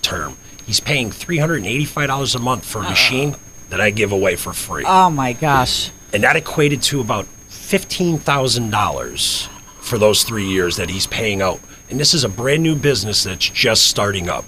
[0.00, 0.36] term.
[0.66, 3.36] He's paying $385 a month for a machine
[3.70, 4.84] that I give away for free.
[4.86, 5.90] Oh my gosh.
[6.12, 9.48] and that equated to about $15,000
[9.80, 11.60] for those three years that he's paying out.
[11.90, 14.44] And this is a brand new business that's just starting up.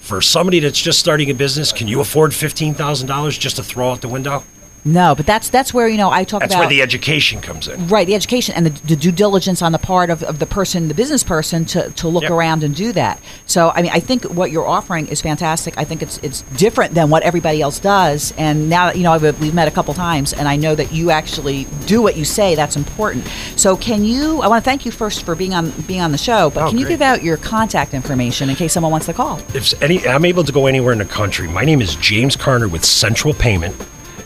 [0.00, 4.00] For somebody that's just starting a business, can you afford $15,000 just to throw out
[4.00, 4.42] the window?
[4.88, 6.40] No, but that's that's where you know I talk about.
[6.40, 7.88] That's about where the education comes in.
[7.88, 10.88] Right, the education and the, the due diligence on the part of, of the person,
[10.88, 12.32] the business person, to, to look Yep.
[12.32, 13.20] around and do that.
[13.46, 15.74] So, I mean, I think what you're offering is fantastic.
[15.76, 18.32] I think it's it's different than what everybody else does.
[18.38, 21.10] And now, you know, I've, we've met a couple times, and I know that you
[21.10, 22.54] actually do what you say.
[22.54, 23.26] That's important.
[23.56, 24.40] So, can you?
[24.42, 26.50] I want to thank you first for being on being on the show.
[26.50, 26.94] But Oh, can you great.
[26.94, 29.38] give out your contact information in case someone wants to call?
[29.54, 31.46] If any, I'm able to go anywhere in the country.
[31.46, 33.76] My name is James Carner with Central Payment,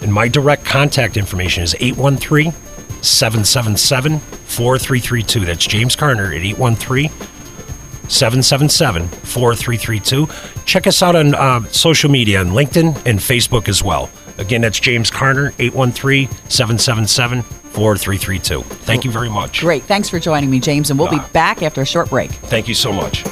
[0.02, 2.52] and my direct contact information is 813
[3.02, 5.44] 777 4332.
[5.44, 7.08] That's James Carner at 813
[8.08, 10.28] 777 4332.
[10.64, 14.10] Check us out on uh, social media on LinkedIn and Facebook as well.
[14.38, 18.62] Again, that's James Carner, 813 777 4332.
[18.84, 19.60] Thank you very much.
[19.60, 19.82] Great.
[19.84, 21.28] Thanks for joining me, James, and we'll be Ah.
[21.32, 22.30] back after a short break.
[22.30, 23.24] Thank you so much.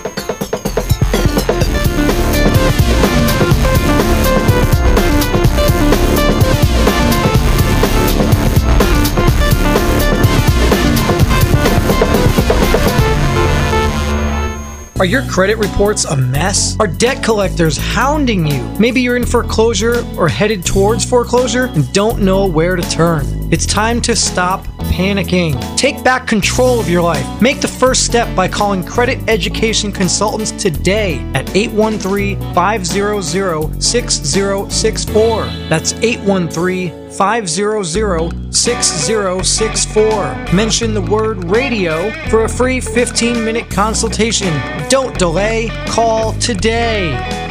[15.01, 16.77] Are your credit reports a mess?
[16.79, 18.63] Are debt collectors hounding you?
[18.79, 23.25] Maybe you're in foreclosure or headed towards foreclosure and don't know where to turn.
[23.51, 25.59] It's time to stop panicking.
[25.79, 27.25] Take back control of your life.
[27.41, 35.47] Make the first step by calling Credit Education Consultants today at 813 500 6064.
[35.71, 40.55] That's 813 500 6064.
[40.55, 44.53] Mention the word radio for a free 15 minute consultation.
[44.89, 47.50] Don't delay, call today.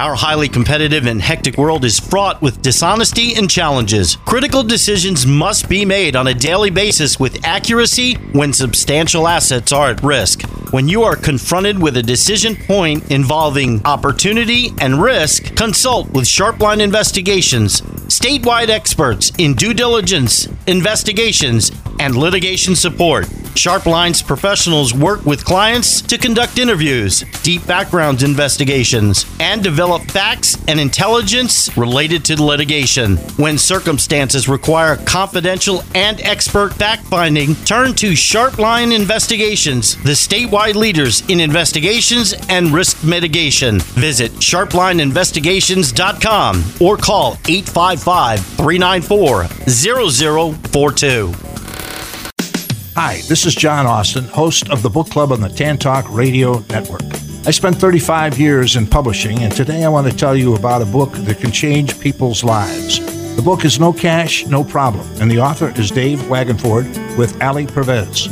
[0.00, 4.16] Our highly competitive and hectic world is fraught with dishonesty and challenges.
[4.24, 9.90] Critical decisions must be made on a daily basis with accuracy when substantial assets are
[9.90, 10.40] at risk.
[10.70, 16.80] When you are confronted with a decision point involving opportunity and risk, consult with Sharpline
[16.80, 23.26] Investigations, statewide experts in due diligence, investigations, and litigation support.
[23.54, 30.78] Sharpline's professionals work with clients to conduct interviews, deep background investigations, and develop facts and
[30.78, 33.16] intelligence related to litigation.
[33.36, 41.22] When circumstances require confidential and expert fact finding, turn to Sharpline Investigations, the statewide leaders
[41.28, 43.80] in investigations and risk mitigation.
[43.80, 51.32] Visit sharplineinvestigations.com or call 855 394 0042.
[52.96, 56.58] Hi, this is John Austin, host of the book club on the Tan Talk Radio
[56.68, 57.29] Network.
[57.46, 60.84] I spent 35 years in publishing, and today I want to tell you about a
[60.84, 63.00] book that can change people's lives.
[63.34, 67.66] The book is No Cash, No Problem, and the author is Dave Wagenvoord with Ali
[67.66, 68.26] Pervez.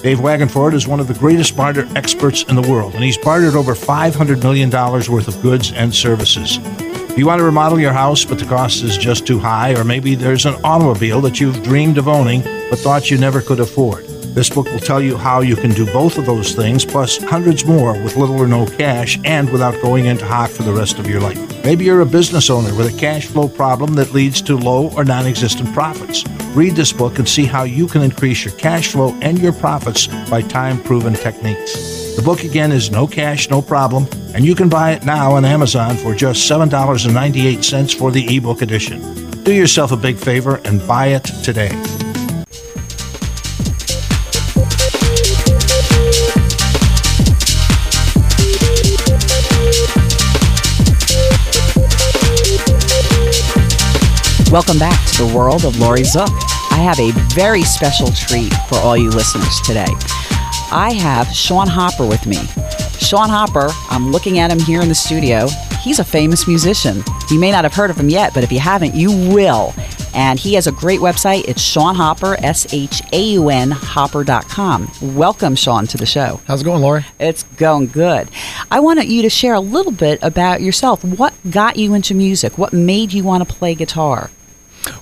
[0.00, 3.54] Dave Wagenvoord is one of the greatest barter experts in the world, and he's bartered
[3.54, 6.58] over $500 million worth of goods and services.
[6.62, 9.74] If you want to remodel your house, but the cost is just too high?
[9.74, 13.60] Or maybe there's an automobile that you've dreamed of owning, but thought you never could
[13.60, 14.06] afford.
[14.34, 17.64] This book will tell you how you can do both of those things, plus hundreds
[17.64, 21.06] more with little or no cash and without going into hock for the rest of
[21.06, 21.38] your life.
[21.64, 25.04] Maybe you're a business owner with a cash flow problem that leads to low or
[25.04, 26.24] non existent profits.
[26.48, 30.08] Read this book and see how you can increase your cash flow and your profits
[30.28, 32.16] by time proven techniques.
[32.16, 35.44] The book again is No Cash, No Problem, and you can buy it now on
[35.44, 39.00] Amazon for just $7.98 for the ebook edition.
[39.44, 41.70] Do yourself a big favor and buy it today.
[54.54, 56.30] Welcome back to the world of Laurie Zoock.
[56.70, 59.88] I have a very special treat for all you listeners today.
[60.70, 62.36] I have Shaun Hopper with me.
[63.00, 65.48] Shaun Hopper, I'm looking at him here in the studio.
[65.80, 67.02] He's a famous musician.
[67.32, 69.74] You may not have heard of him yet, but if you haven't, you will.
[70.14, 71.48] And he has a great website.
[71.48, 74.88] It's Shaun Hopper, S H A U N, Hopper.com.
[75.02, 76.40] Welcome, Shaun, to the show.
[76.46, 77.04] How's it going, Laurie?
[77.18, 78.28] It's going good.
[78.70, 81.04] I wanted you to share a little bit about yourself.
[81.04, 82.56] What got you into music?
[82.56, 84.30] What made you want to play guitar?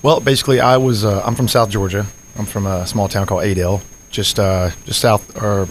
[0.01, 2.05] Well, basically, I was uh, I'm from South Georgia.
[2.37, 5.67] I'm from a small town called Adel, just uh, just south, or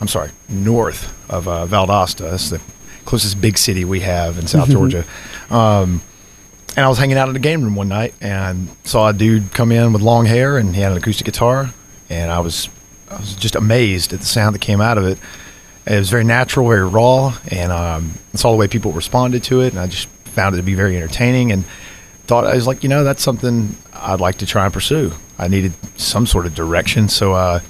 [0.00, 2.30] I'm sorry, north of uh, Valdosta.
[2.30, 2.60] That's the
[3.04, 5.04] closest big city we have in South Georgia.
[5.50, 6.02] Um,
[6.76, 9.52] and I was hanging out in the game room one night and saw a dude
[9.52, 11.72] come in with long hair and he had an acoustic guitar,
[12.10, 12.68] and I was
[13.10, 15.18] I was just amazed at the sound that came out of it.
[15.86, 19.60] It was very natural, very raw, and um, I saw the way people responded to
[19.60, 21.52] it, and I just found it to be very entertaining.
[21.52, 21.64] And
[22.26, 25.12] thought I was like, you know, that's something I'd like to try and pursue.
[25.38, 27.60] I needed some sort of direction, so uh,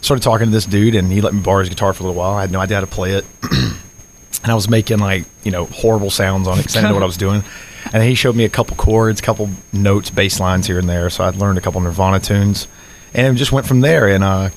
[0.00, 2.18] started talking to this dude, and he let me borrow his guitar for a little
[2.20, 2.32] while.
[2.34, 5.64] I had no idea how to play it, and I was making like you know
[5.66, 7.42] horrible sounds on it because I didn't know what I was doing.
[7.94, 11.08] And he showed me a couple chords, a couple notes, bass lines here and there.
[11.08, 12.68] So I'd learned a couple Nirvana tunes,
[13.14, 14.06] and it just went from there.
[14.06, 14.50] And uh,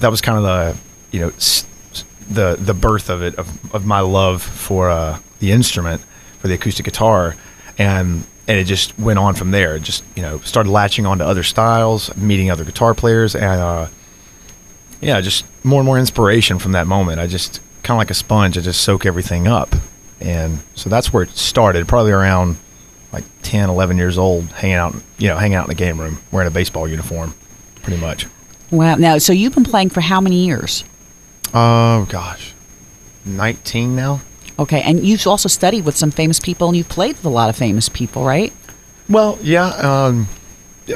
[0.00, 0.76] that was kind of the
[1.12, 1.64] you know s-
[2.28, 6.02] the the birth of it of, of my love for uh, the instrument
[6.40, 7.36] for the acoustic guitar
[7.78, 9.76] and and it just went on from there.
[9.76, 13.60] It just you know started latching on to other styles meeting other guitar players and
[13.60, 13.88] uh,
[15.00, 17.20] yeah just more and more inspiration from that moment.
[17.20, 19.74] I just kind of like a sponge I just soak everything up.
[20.20, 22.56] And so that's where it started probably around
[23.12, 26.18] like 10 11 years old hanging out you know hanging out in the game room
[26.32, 27.34] wearing a baseball uniform
[27.82, 28.26] pretty much.
[28.70, 28.96] Wow.
[28.96, 30.84] Now, so you've been playing for how many years?
[31.54, 32.52] oh gosh.
[33.24, 34.20] 19 now
[34.58, 37.50] Okay, and you've also studied with some famous people, and you've played with a lot
[37.50, 38.52] of famous people, right?
[39.08, 40.28] Well, yeah, um,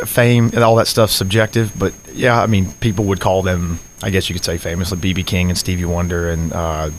[0.07, 4.11] fame and all that stuff's subjective, but yeah, I mean, people would call them, I
[4.11, 6.91] guess you could say, famous, like BB King and Stevie Wonder and uh,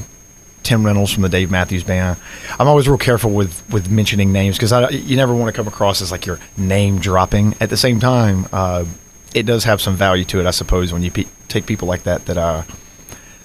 [0.63, 2.19] Tim Reynolds from the Dave Matthews Band.
[2.59, 6.01] I'm always real careful with with mentioning names because you never want to come across
[6.01, 7.55] as like you're name dropping.
[7.59, 8.85] At the same time, uh,
[9.33, 12.03] it does have some value to it, I suppose, when you pe- take people like
[12.03, 12.63] that that uh,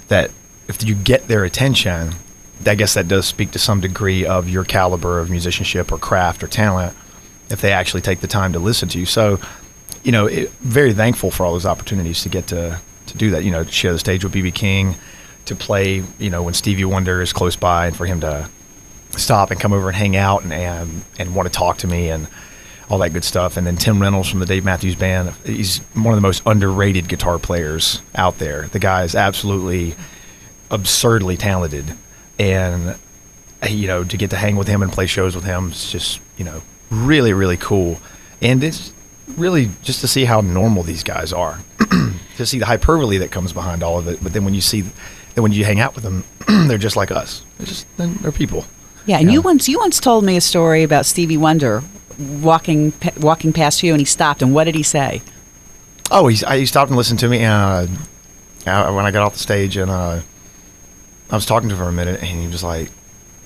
[0.09, 0.31] that
[0.69, 2.15] if you get their attention,
[2.65, 6.43] I guess that does speak to some degree of your caliber of musicianship or craft
[6.43, 6.97] or talent
[7.51, 9.07] if they actually take the time to listen to you.
[9.07, 9.39] So,
[10.03, 13.45] you know, it, very thankful for all those opportunities to get to to do that.
[13.45, 14.97] You know, to share the stage with BB King,
[15.47, 16.03] to play.
[16.19, 18.49] You know, when Stevie Wonder is close by, and for him to
[19.17, 22.09] stop and come over and hang out and and, and want to talk to me
[22.11, 22.27] and
[22.89, 23.57] all that good stuff.
[23.57, 25.31] And then Tim Reynolds from the Dave Matthews Band.
[25.45, 28.69] He's one of the most underrated guitar players out there.
[28.69, 29.95] The guy is absolutely
[30.71, 31.97] absurdly talented,
[32.39, 32.97] and
[33.63, 35.91] uh, you know to get to hang with him and play shows with him is
[35.91, 37.99] just you know really really cool,
[38.41, 38.93] and it's
[39.37, 41.61] really just to see how normal these guys are,
[42.37, 44.23] to see the hyperbole that comes behind all of it.
[44.23, 46.25] But then when you see, then when you hang out with them,
[46.69, 47.43] they're just like us.
[47.59, 48.65] They're just they're people.
[49.07, 51.83] Yeah, and you once you once told me a story about Stevie Wonder
[52.19, 54.43] walking walking past you, and he stopped.
[54.43, 55.23] And what did he say?
[56.11, 57.89] Oh, he's, I, he stopped and listened to me, and
[58.67, 60.21] uh, uh, when I got off the stage, and uh,
[61.31, 62.91] I was talking to him for a minute, and he was like,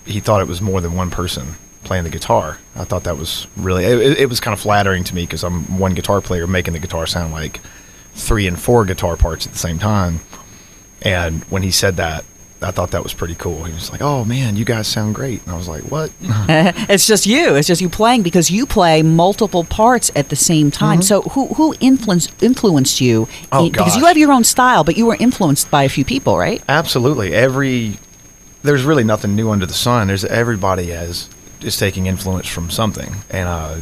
[0.04, 2.58] he thought it was more than one person playing the guitar.
[2.76, 5.78] I thought that was really, it, it was kind of flattering to me because I'm
[5.78, 7.60] one guitar player making the guitar sound like
[8.14, 10.20] three and four guitar parts at the same time.
[11.02, 12.24] And when he said that,
[12.62, 13.64] I thought that was pretty cool.
[13.64, 17.06] He was like, "Oh man, you guys sound great," and I was like, "What?" it's
[17.06, 17.54] just you.
[17.54, 21.00] It's just you playing because you play multiple parts at the same time.
[21.00, 21.04] Mhm.
[21.04, 23.28] So who who influenced influenced you?
[23.50, 26.04] Oh, in- because you have your own style, but you were influenced by a few
[26.04, 26.62] people, right?
[26.68, 27.32] Absolutely.
[27.32, 27.98] Every
[28.62, 30.08] there's really nothing new under the sun.
[30.08, 31.28] There's everybody has
[31.62, 33.76] is taking influence from something, and uh,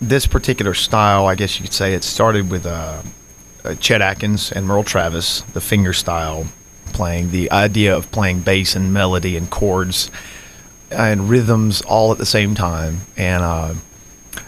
[0.00, 3.02] this particular style, I guess you could say, it started with uh,
[3.64, 6.46] uh, Chet Atkins and Merle Travis, the finger style
[6.92, 10.10] playing, the idea of playing bass and melody and chords
[10.90, 13.74] and rhythms all at the same time, and uh,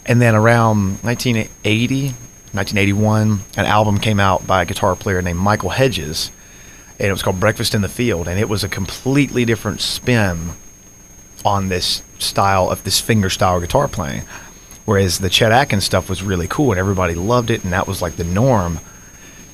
[0.07, 2.07] and then around 1980,
[2.53, 6.31] 1981, an album came out by a guitar player named Michael Hedges,
[6.99, 10.51] and it was called Breakfast in the Field, and it was a completely different spin
[11.45, 14.23] on this style of this finger style guitar playing.
[14.85, 18.03] Whereas the Chet Atkins stuff was really cool and everybody loved it, and that was
[18.03, 18.81] like the norm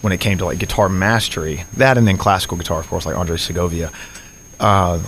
[0.00, 1.64] when it came to like guitar mastery.
[1.74, 3.92] That and then classical guitar, of course, like Andre Segovia.
[4.58, 5.00] Uh,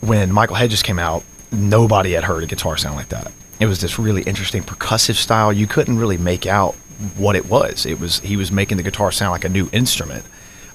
[0.00, 3.32] when Michael Hedges came out, nobody had heard a guitar sound like that.
[3.60, 5.52] It was this really interesting percussive style.
[5.52, 6.74] You couldn't really make out
[7.16, 7.86] what it was.
[7.86, 10.24] It was he was making the guitar sound like a new instrument,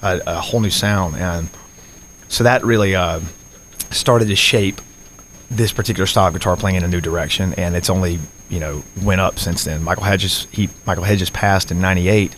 [0.02, 1.48] a, a whole new sound, and
[2.28, 3.20] so that really uh,
[3.90, 4.80] started to shape
[5.50, 7.54] this particular style of guitar playing in a new direction.
[7.54, 8.18] And it's only
[8.48, 9.82] you know went up since then.
[9.82, 12.34] Michael Hedges he Michael Hedges passed in '98,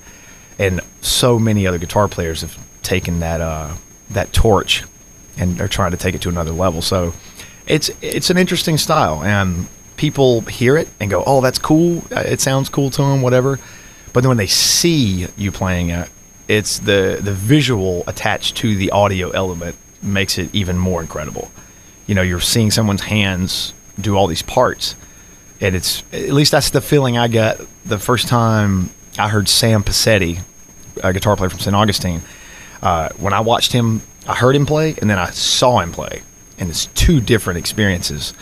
[0.59, 3.74] and so many other guitar players have taken that uh,
[4.11, 4.84] that torch
[5.38, 6.82] and are trying to take it to another level.
[6.82, 7.12] So
[7.66, 12.04] it's it's an interesting style, and people hear it and go, "Oh, that's cool.
[12.14, 13.59] Uh, It sounds cool to them, whatever."
[14.12, 16.09] But then when they see you playing it,
[16.48, 21.50] it's the the visual attached to the audio element makes it even more incredible.
[22.07, 24.94] You know, you're seeing someone's hands do all these parts,
[25.61, 29.82] and it's at least that's the feeling I got the first time I heard Sam
[29.82, 30.40] Passetti,
[31.03, 31.74] a guitar player from St.
[31.74, 32.22] Augustine.
[32.82, 36.22] Uh, when I watched him, I heard him play, and then I saw him play,
[36.59, 38.34] and it's two different experiences.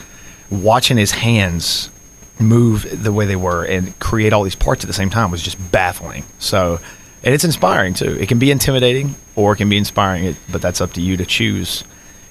[0.50, 1.90] Watching his hands
[2.38, 5.42] move the way they were and create all these parts at the same time was
[5.42, 6.24] just baffling.
[6.38, 6.80] So,
[7.22, 8.16] and it's inspiring too.
[8.20, 11.24] It can be intimidating or it can be inspiring, but that's up to you to
[11.24, 11.84] choose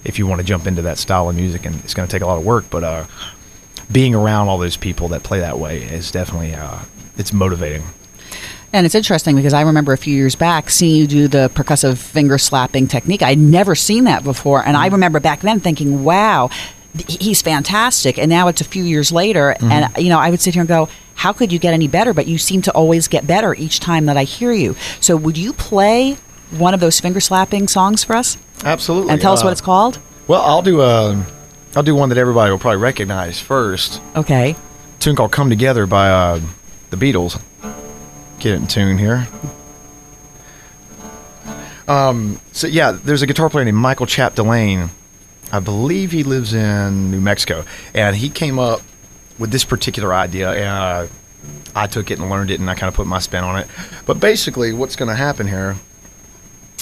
[0.03, 1.65] if you want to jump into that style of music.
[1.65, 3.05] And it's going to take a lot of work, but uh,
[3.91, 6.79] being around all those people that play that way is definitely uh,
[7.17, 7.83] it's motivating.
[8.73, 11.97] And it's interesting because I remember a few years back seeing you do the percussive
[11.97, 13.21] finger slapping technique.
[13.21, 14.65] I'd never seen that before.
[14.65, 16.49] And I remember back then thinking, wow,
[16.97, 18.17] th- he's fantastic.
[18.17, 19.55] And now it's a few years later.
[19.61, 22.15] And, you know, I would sit here and go, how could you get any better?
[22.15, 24.75] But you seem to always get better each time that I hear you.
[24.99, 26.17] So would you play
[26.49, 28.37] one of those finger slapping songs for us?
[28.65, 29.11] Absolutely.
[29.11, 29.99] And tell us Uh, what it's called?
[30.27, 31.23] Well, I'll do a,
[31.75, 34.01] I'll do one that everybody will probably recognize first.
[34.15, 34.55] Okay.
[34.99, 36.39] tune called "Come Together" by uh,
[36.89, 37.39] the Beatles.
[38.43, 39.25] Get it in tune here.
[41.87, 44.89] Um, so yeah, there's a guitar player named Michael Chapdelaine.
[45.53, 47.63] I believe he lives in New Mexico,
[47.93, 48.81] and he came up
[49.39, 51.07] with this particular idea, and uh,
[51.73, 53.67] I took it and learned it, and I kind of put my spin on it.
[54.05, 55.77] But basically, what's going to happen here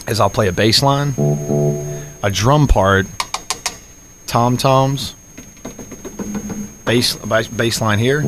[0.07, 1.13] is I'll play a bass line,
[2.23, 3.05] a drum part,
[4.25, 5.13] tom toms,
[6.85, 8.23] bass bass, bass line here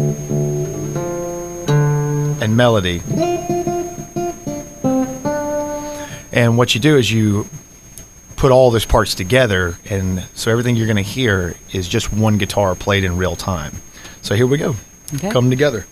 [2.43, 3.01] and melody.
[6.31, 7.47] And what you do is you
[8.35, 12.37] put all those parts together and so everything you're going to hear is just one
[12.37, 13.81] guitar played in real time.
[14.21, 14.75] So here we go.
[15.15, 15.29] Okay.
[15.29, 15.85] come together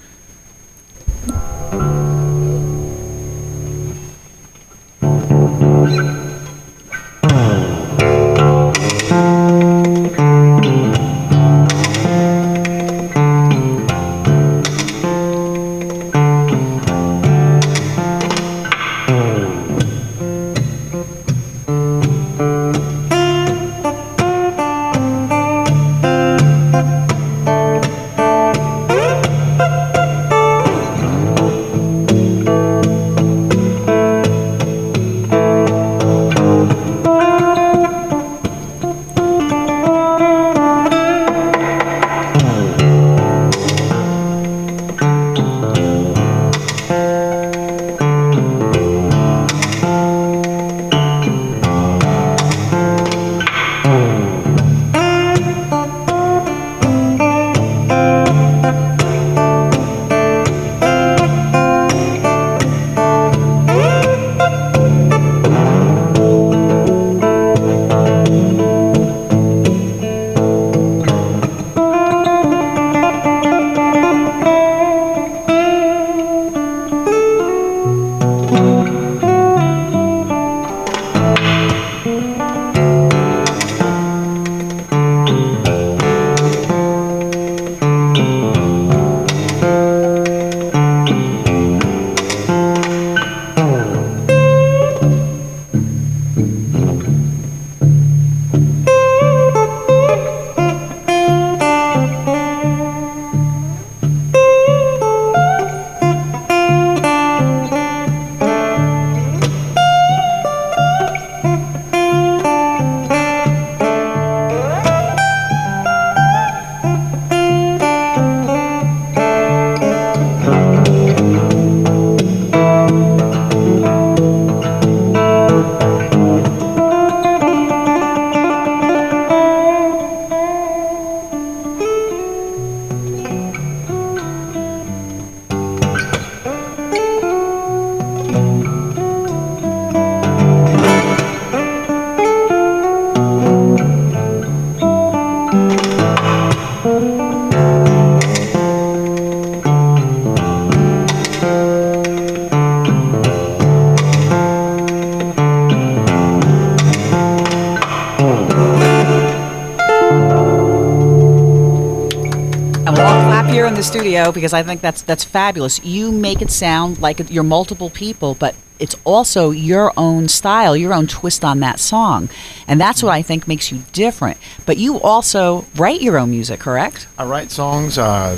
[163.82, 165.84] the studio because I think that's that's fabulous.
[165.84, 170.94] You make it sound like you're multiple people, but it's also your own style, your
[170.94, 172.30] own twist on that song,
[172.68, 174.38] and that's what I think makes you different.
[174.68, 177.08] But you also write your own music, correct?
[177.18, 177.98] I write songs.
[177.98, 178.38] Uh,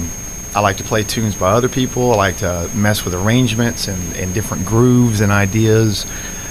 [0.55, 2.13] I like to play tunes by other people.
[2.13, 6.05] I like to mess with arrangements and, and different grooves and ideas.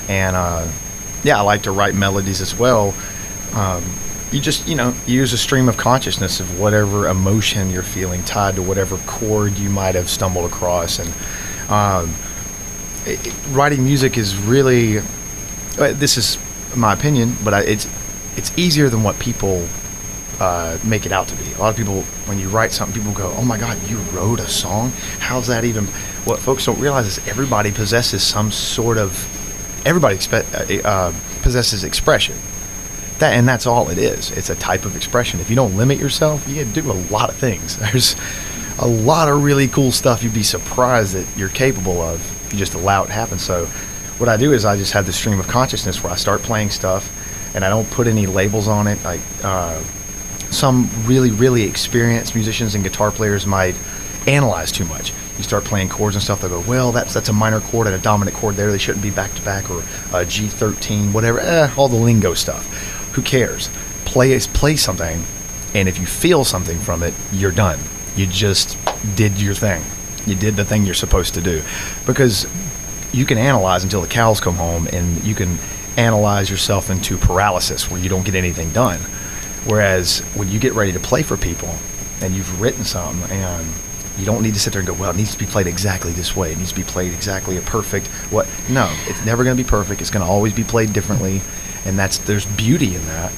[0.08, 0.68] And uh,
[1.24, 2.92] yeah, I like to write melodies as well.
[3.54, 3.82] Um,
[4.32, 8.56] you just, you know, use a stream of consciousness of whatever emotion you're feeling tied
[8.56, 10.98] to whatever chord you might have stumbled across.
[10.98, 11.08] And
[11.70, 12.14] um,
[13.06, 16.38] it, it- writing music is really, uh, this is
[16.76, 17.86] my opinion, but I, it's,
[18.36, 19.66] it's easier than what people
[20.40, 21.52] uh, make it out to be.
[21.52, 24.40] A lot of people, when you write something, people go, "Oh my God, you wrote
[24.40, 24.90] a song?
[25.18, 25.84] How's that even?"
[26.24, 29.12] What folks don't realize is everybody possesses some sort of
[29.86, 31.12] everybody expe- uh, uh,
[31.42, 32.34] possesses expression.
[33.22, 34.32] That and that's all it is.
[34.32, 35.38] It's a type of expression.
[35.38, 37.76] If you don't limit yourself, you can do a lot of things.
[37.92, 38.16] There's
[38.80, 42.58] a lot of really cool stuff you'd be surprised that you're capable of if you
[42.58, 43.38] just allow it to happen.
[43.38, 43.66] So,
[44.18, 46.70] what I do is I just have this stream of consciousness where I start playing
[46.70, 49.00] stuff, and I don't put any labels on it.
[49.04, 49.80] Like uh,
[50.50, 53.76] some really, really experienced musicians and guitar players might
[54.26, 55.12] analyze too much.
[55.38, 56.40] You start playing chords and stuff.
[56.40, 58.72] They go, well, that's that's a minor chord and a dominant chord there.
[58.72, 61.38] They shouldn't be back to back or a G13, whatever.
[61.38, 62.91] Eh, all the lingo stuff.
[63.12, 63.68] Who cares?
[64.04, 65.24] Play play something,
[65.74, 67.78] and if you feel something from it, you're done.
[68.16, 68.76] You just
[69.16, 69.82] did your thing.
[70.26, 71.62] You did the thing you're supposed to do,
[72.06, 72.46] because
[73.12, 75.58] you can analyze until the cows come home, and you can
[75.96, 78.98] analyze yourself into paralysis where you don't get anything done.
[79.66, 81.74] Whereas when you get ready to play for people,
[82.22, 83.66] and you've written something and
[84.18, 86.12] you don't need to sit there and go, well, it needs to be played exactly
[86.12, 86.52] this way.
[86.52, 88.46] It needs to be played exactly a perfect what?
[88.68, 90.00] No, it's never going to be perfect.
[90.00, 91.40] It's going to always be played differently,
[91.84, 93.32] and that's there's beauty in that.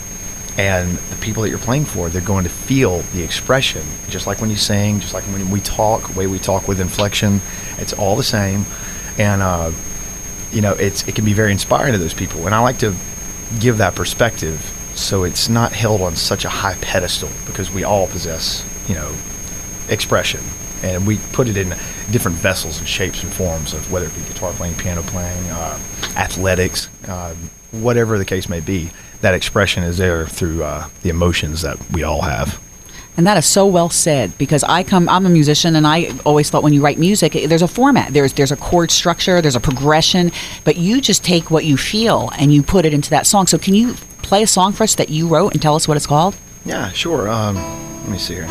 [0.57, 4.41] And the people that you're playing for, they're going to feel the expression, just like
[4.41, 7.41] when you sing, just like when we talk, the way we talk with inflection.
[7.79, 8.65] It's all the same,
[9.19, 9.73] and uh,
[10.53, 12.47] you know, it's it can be very inspiring to those people.
[12.47, 12.95] And I like to
[13.59, 14.61] give that perspective,
[14.95, 19.13] so it's not held on such a high pedestal because we all possess, you know,
[19.89, 20.41] expression
[20.85, 21.71] and we put it in
[22.11, 25.79] different vessels and shapes and forms of whether it be guitar playing, piano playing, uh,
[26.17, 27.35] athletics, uh,
[27.83, 28.91] whatever the case may be.
[29.21, 32.61] That expression is there through uh, the emotions that we all have.
[33.17, 36.51] And that is so well said because I come I'm a musician and I always
[36.51, 39.61] thought when you write music there's a format there's there's a chord structure there's a
[39.61, 40.33] progression
[40.65, 43.57] but you just take what you feel and you put it into that song so
[43.57, 46.09] can you play a song for us that you wrote and tell us what it's
[46.09, 47.29] called Yeah, sure.
[47.29, 47.55] Um,
[48.03, 48.49] let me see here.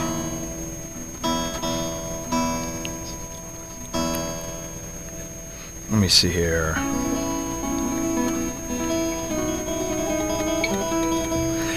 [5.90, 6.74] Let me see here.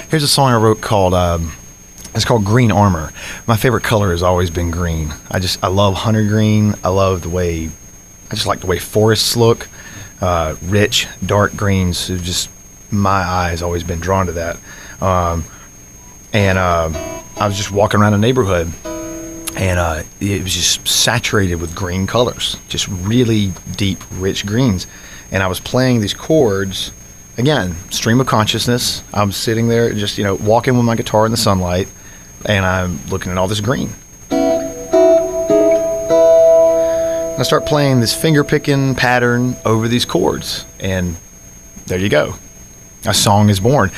[0.08, 1.52] Here's a song I wrote called um,
[2.14, 3.12] it's called Green Armor.
[3.48, 5.12] My favorite color has always been green.
[5.32, 6.74] I just I love hunter green.
[6.84, 7.68] I love the way
[8.30, 9.68] I just like the way forests look.
[10.20, 12.08] Uh, rich, dark greens.
[12.08, 12.50] It's just
[12.92, 14.58] my eyes always been drawn to that.
[15.02, 15.44] Um,
[16.32, 16.88] and uh,
[17.36, 18.72] I was just walking around a neighborhood
[19.56, 24.86] and uh, it was just saturated with green colors, just really deep, rich greens.
[25.32, 26.92] And I was playing these chords,
[27.38, 29.02] again, stream of consciousness.
[29.12, 31.88] I'm sitting there, just you know, walking with my guitar in the sunlight,
[32.44, 33.90] and I'm looking at all this green.
[37.38, 41.16] I start playing this finger picking pattern over these chords, and
[41.86, 42.34] there you go.
[43.04, 43.90] A song is born.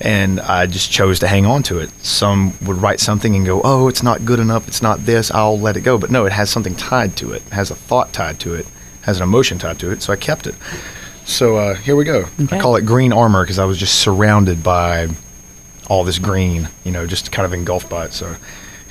[0.00, 1.90] And I just chose to hang on to it.
[2.04, 5.58] Some would write something and go, oh, it's not good enough, it's not this, I'll
[5.58, 5.96] let it go.
[5.96, 8.66] But no, it has something tied to it, it has a thought tied to it,
[9.02, 10.54] has an emotion tied to it, so I kept it.
[11.26, 12.28] So uh, here we go.
[12.40, 12.56] Okay.
[12.56, 15.08] I call it green armor because I was just surrounded by
[15.88, 18.12] all this green, you know, just kind of engulfed by it.
[18.12, 18.36] So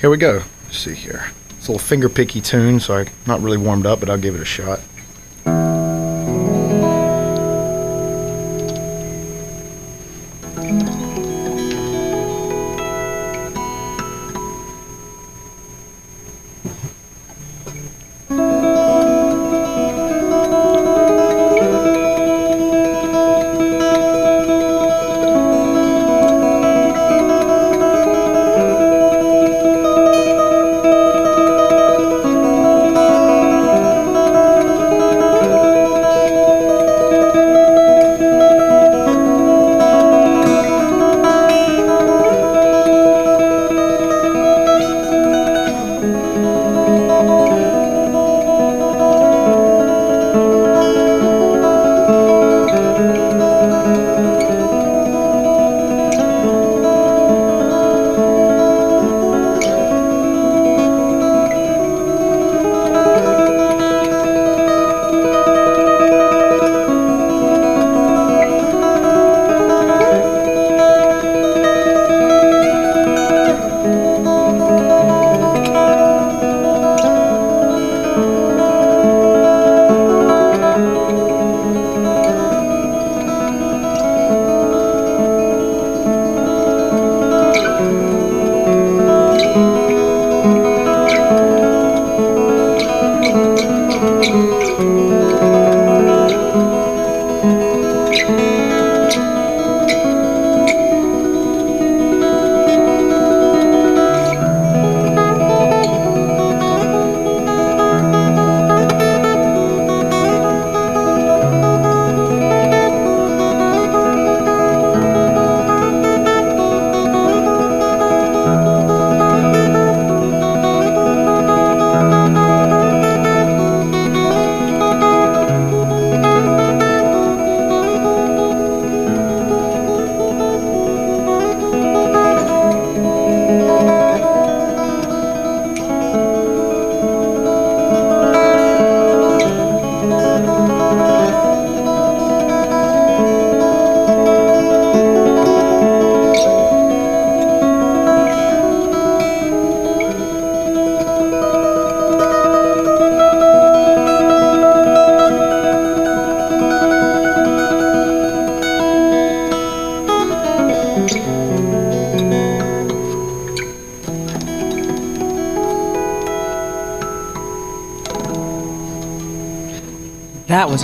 [0.00, 0.42] here we go.
[0.64, 1.32] Let's see here.
[1.50, 4.34] It's a little finger picky tune, so I'm not really warmed up, but I'll give
[4.34, 4.80] it a shot.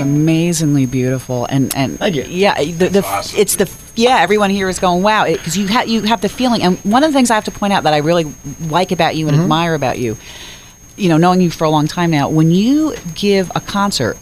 [0.02, 2.24] Amazingly beautiful, and and Thank you.
[2.24, 3.40] yeah, the, the awesome.
[3.40, 4.18] it's the yeah.
[4.20, 7.10] Everyone here is going wow because you have you have the feeling, and one of
[7.10, 8.26] the things I have to point out that I really
[8.68, 9.42] like about you and Mm-hmm.
[9.44, 10.16] admire about you,
[10.96, 14.18] you know, knowing you for a long time now, when you give a concert,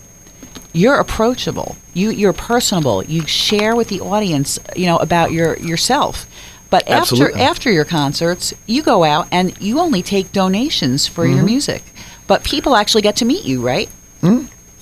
[0.72, 6.26] you're approachable, you you're personable, you share with the audience, you know, about your yourself.
[6.70, 7.40] But after Absolutely.
[7.40, 11.34] after your concerts, you go out and you only take donations for Mm-hmm.
[11.36, 11.82] your music,
[12.28, 13.88] but people actually get to meet you, right?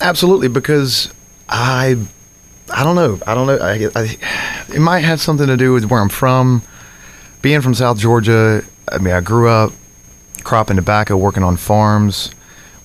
[0.01, 1.13] Absolutely, because
[1.47, 1.97] I,
[2.73, 3.19] I don't know.
[3.27, 3.57] I don't know.
[3.57, 4.17] I, I,
[4.73, 6.61] it might have something to do with where I'm from.
[7.41, 9.73] Being from South Georgia, I mean, I grew up
[10.43, 12.31] cropping tobacco, working on farms,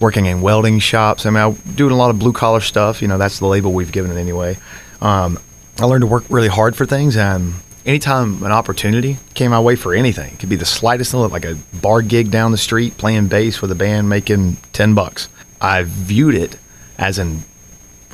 [0.01, 1.27] working in welding shops.
[1.27, 3.01] I mean, I doing a lot of blue collar stuff.
[3.03, 4.59] You know, that's the label we've given it anyway.
[5.01, 5.39] Um,
[5.81, 7.55] I learned to work really hard for things, and
[7.85, 11.45] anytime an opportunity came my way for anything, it could be the slightest thing, like
[11.45, 15.29] a bar gig down the street, playing bass with a band, making ten bucks.
[15.61, 16.59] I viewed it
[16.99, 17.45] as an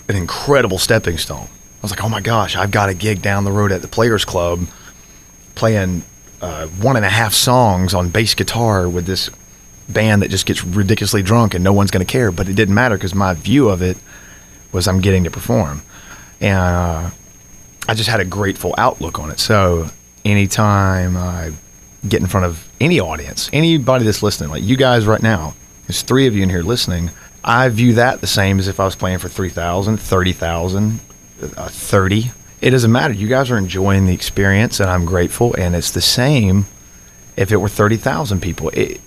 [0.09, 1.47] an incredible stepping stone.
[1.47, 3.89] I was like, oh my gosh, I've got a gig down the road at the
[3.89, 4.66] Players Club,
[5.55, 6.03] playing
[6.43, 9.31] uh, one and a half songs on bass guitar with this
[9.89, 12.33] band that just gets ridiculously drunk and no one's going to care.
[12.33, 13.97] But it didn't matter because my view of it
[14.72, 15.83] was I'm getting to perform,
[16.41, 17.11] and uh,
[17.89, 19.41] I just had a grateful outlook on it.
[19.41, 19.89] So
[20.24, 21.53] anytime I
[22.09, 25.55] get in front of any audience, anybody that's listening, like you guys right now,
[25.87, 27.11] there's three of you in here listening.
[27.45, 31.01] I view that the same as if I was playing for 3,000, 30,000,
[31.57, 32.30] uh, 30.
[32.61, 33.14] It doesn't matter.
[33.14, 35.55] You guys are enjoying the experience, and I'm grateful.
[35.55, 36.66] And it's the same
[37.36, 38.68] if it were 30,000 people.
[38.70, 39.01] It,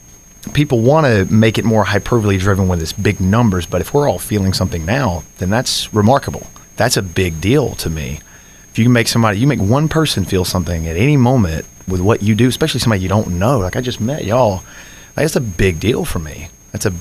[0.54, 4.10] people want to make it more hyperbole driven with this big numbers, but if we're
[4.10, 6.48] all feeling something now, then that's remarkable.
[6.76, 8.20] That's a big deal to me.
[8.72, 12.02] If you can make somebody, you make one person feel something at any moment with
[12.02, 14.64] what you do, especially somebody you don't know, like I just met y'all,
[15.16, 16.50] like, that's a big deal for me.
[16.72, 16.94] That's a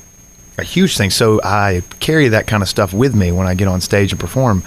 [0.59, 1.11] a huge thing.
[1.11, 4.21] So I carry that kind of stuff with me when I get on stage and
[4.21, 4.63] perform,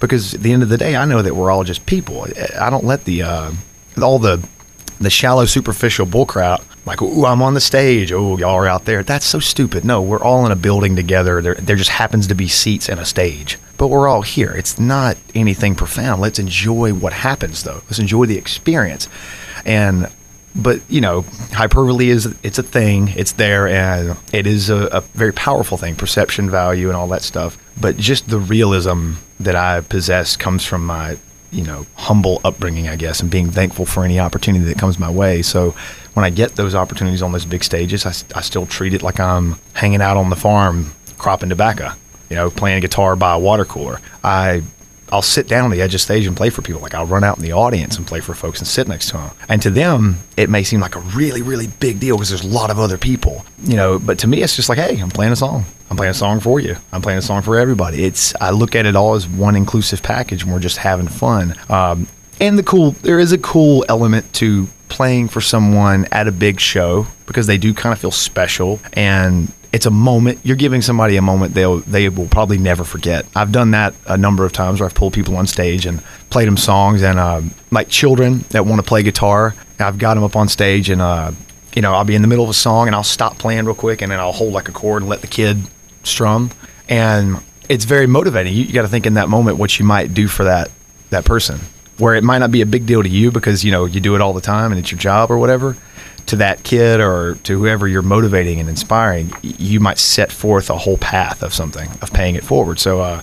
[0.00, 2.26] because at the end of the day, I know that we're all just people.
[2.58, 3.52] I don't let the uh,
[4.00, 4.46] all the
[4.98, 8.12] the shallow, superficial bullcrap like, "Ooh, I'm on the stage.
[8.12, 9.84] Oh, y'all are out there." That's so stupid.
[9.84, 11.42] No, we're all in a building together.
[11.42, 14.52] There, there just happens to be seats and a stage, but we're all here.
[14.52, 16.22] It's not anything profound.
[16.22, 17.82] Let's enjoy what happens, though.
[17.86, 19.08] Let's enjoy the experience,
[19.64, 20.10] and
[20.56, 25.00] but you know hyperbole is it's a thing it's there and it is a, a
[25.00, 27.58] very powerful thing perception value and all that stuff.
[27.80, 31.18] But just the realism that i possess comes from my
[31.52, 35.10] you know humble upbringing i guess and being thankful for any opportunity that comes my
[35.10, 35.42] way.
[35.42, 35.74] So
[36.14, 39.56] when i get those opportunities on those big stages I still treat it like i'm
[39.74, 41.92] hanging out on the farm cropping tobacco
[42.28, 44.00] you know playing guitar by a water cooler.
[44.22, 44.62] I
[45.12, 46.80] I'll sit down on the edge of stage and play for people.
[46.80, 49.18] Like I'll run out in the audience and play for folks and sit next to
[49.18, 49.30] them.
[49.48, 52.48] And to them, it may seem like a really, really big deal because there's a
[52.48, 53.98] lot of other people, you know.
[53.98, 55.64] But to me, it's just like, hey, I'm playing a song.
[55.90, 56.76] I'm playing a song for you.
[56.92, 58.04] I'm playing a song for everybody.
[58.04, 61.54] It's I look at it all as one inclusive package, and we're just having fun.
[61.68, 62.08] Um,
[62.40, 66.60] and the cool, there is a cool element to playing for someone at a big
[66.60, 70.40] show because they do kind of feel special and it's a moment.
[70.44, 73.26] You're giving somebody a moment they'll they will probably never forget.
[73.34, 76.48] I've done that a number of times where i've pulled people on stage and played
[76.48, 80.36] them songs and um, like children that want to play guitar i've got them up
[80.36, 81.30] on stage and uh,
[81.74, 83.74] you know i'll be in the middle of a song and i'll stop playing real
[83.74, 85.58] quick and then i'll hold like a chord and let the kid
[86.06, 86.50] strum.
[86.88, 88.54] And it's very motivating.
[88.54, 90.70] You, you got to think in that moment what you might do for that
[91.10, 91.60] that person
[91.98, 94.16] where it might not be a big deal to you because you know you do
[94.16, 95.76] it all the time and it's your job or whatever
[96.26, 100.76] to that kid or to whoever you're motivating and inspiring you might set forth a
[100.76, 102.78] whole path of something of paying it forward.
[102.78, 103.22] So uh,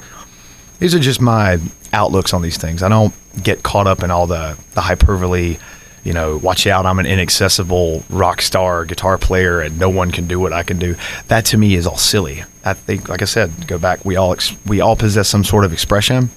[0.79, 1.59] these are just my
[1.91, 2.81] outlooks on these things.
[2.81, 5.57] I don't get caught up in all the the hyperbole
[6.03, 10.27] you know watch out i'm an inaccessible rock star guitar player and no one can
[10.27, 10.95] do what i can do.
[11.29, 12.43] That to me is all silly.
[12.63, 15.65] I think like i said go back we all ex- we all possess some sort
[15.65, 16.29] of expression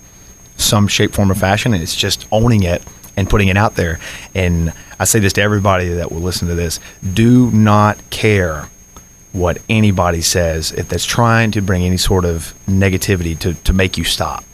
[0.56, 2.82] some shape, form, or fashion, and it's just owning it
[3.16, 3.98] and putting it out there.
[4.34, 6.80] And I say this to everybody that will listen to this:
[7.14, 8.68] do not care
[9.32, 13.98] what anybody says if that's trying to bring any sort of negativity to, to make
[13.98, 14.44] you stop.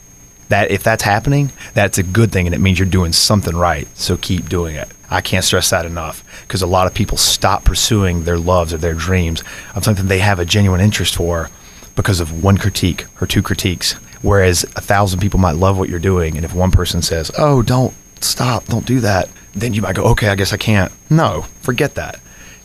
[0.49, 3.87] That if that's happening, that's a good thing, and it means you're doing something right.
[3.97, 4.89] So keep doing it.
[5.09, 8.77] I can't stress that enough because a lot of people stop pursuing their loves or
[8.77, 11.49] their dreams of something they have a genuine interest for
[11.95, 13.93] because of one critique or two critiques.
[14.21, 17.61] Whereas a thousand people might love what you're doing, and if one person says, "Oh,
[17.61, 21.45] don't stop, don't do that," then you might go, "Okay, I guess I can't." No,
[21.61, 22.19] forget that.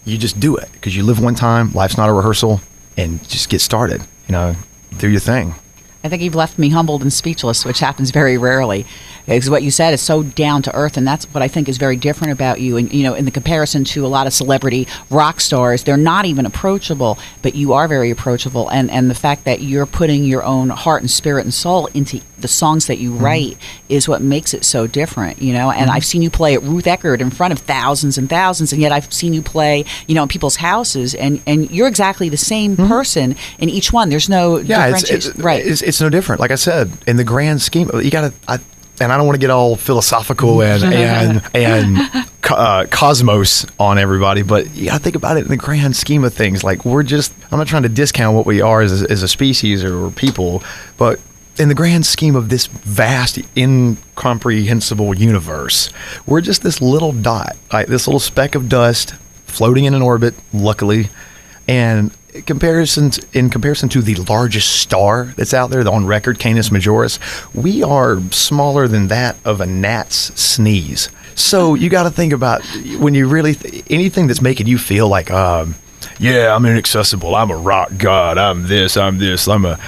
[0.04, 1.72] You just do it because you live one time.
[1.72, 2.60] Life's not a rehearsal,
[2.96, 4.02] and just get started.
[4.26, 4.56] You know,
[4.98, 5.54] do your thing.
[6.04, 8.86] I think you've left me humbled and speechless, which happens very rarely.
[9.28, 11.76] Because what you said is so down to earth, and that's what I think is
[11.76, 12.76] very different about you.
[12.76, 16.24] And you know, in the comparison to a lot of celebrity rock stars, they're not
[16.24, 18.68] even approachable, but you are very approachable.
[18.70, 22.20] And and the fact that you're putting your own heart and spirit and soul into
[22.38, 23.24] the songs that you mm-hmm.
[23.24, 23.56] write
[23.88, 25.42] is what makes it so different.
[25.42, 26.06] You know, and I've mm-hmm.
[26.06, 29.12] seen you play at Ruth Eckerd in front of thousands and thousands, and yet I've
[29.12, 32.88] seen you play, you know, in people's houses, and and you're exactly the same mm-hmm.
[32.88, 34.08] person in each one.
[34.08, 35.64] There's no yeah, it's, it's right.
[35.64, 36.40] It's, it's no different.
[36.40, 38.60] Like I said, in the grand scheme, you got to.
[39.00, 44.42] And I don't want to get all philosophical and and and uh, cosmos on everybody,
[44.42, 46.64] but to think about it in the grand scheme of things.
[46.64, 49.84] Like we're just, I'm not trying to discount what we are as as a species
[49.84, 50.62] or people,
[50.96, 51.20] but
[51.58, 55.90] in the grand scheme of this vast, incomprehensible universe,
[56.26, 59.14] we're just this little dot, like this little speck of dust
[59.46, 60.34] floating in an orbit.
[60.52, 61.08] Luckily,
[61.66, 66.70] and in comparison in comparison to the largest star that's out there on record, Canis
[66.70, 67.18] Majoris,
[67.54, 71.08] we are smaller than that of a gnat's sneeze.
[71.34, 72.62] So you got to think about
[72.98, 75.74] when you really th- anything that's making you feel like, um,
[76.18, 77.34] yeah, I'm inaccessible.
[77.34, 78.38] I'm a rock god.
[78.38, 78.96] I'm this.
[78.96, 79.48] I'm this.
[79.48, 79.78] I'm a,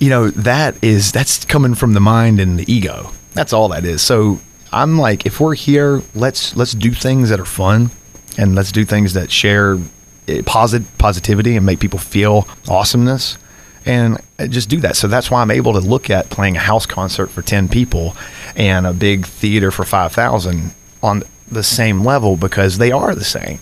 [0.00, 3.12] you know, that is that's coming from the mind and the ego.
[3.32, 4.00] That's all that is.
[4.02, 4.40] So
[4.72, 7.90] I'm like, if we're here, let's let's do things that are fun,
[8.38, 9.78] and let's do things that share
[10.46, 13.38] posit positivity and make people feel awesomeness
[13.86, 14.18] and
[14.48, 14.96] just do that.
[14.96, 18.16] So that's why I'm able to look at playing a house concert for 10 people
[18.56, 20.72] and a big theater for 5,000
[21.02, 23.60] on the same level because they are the same.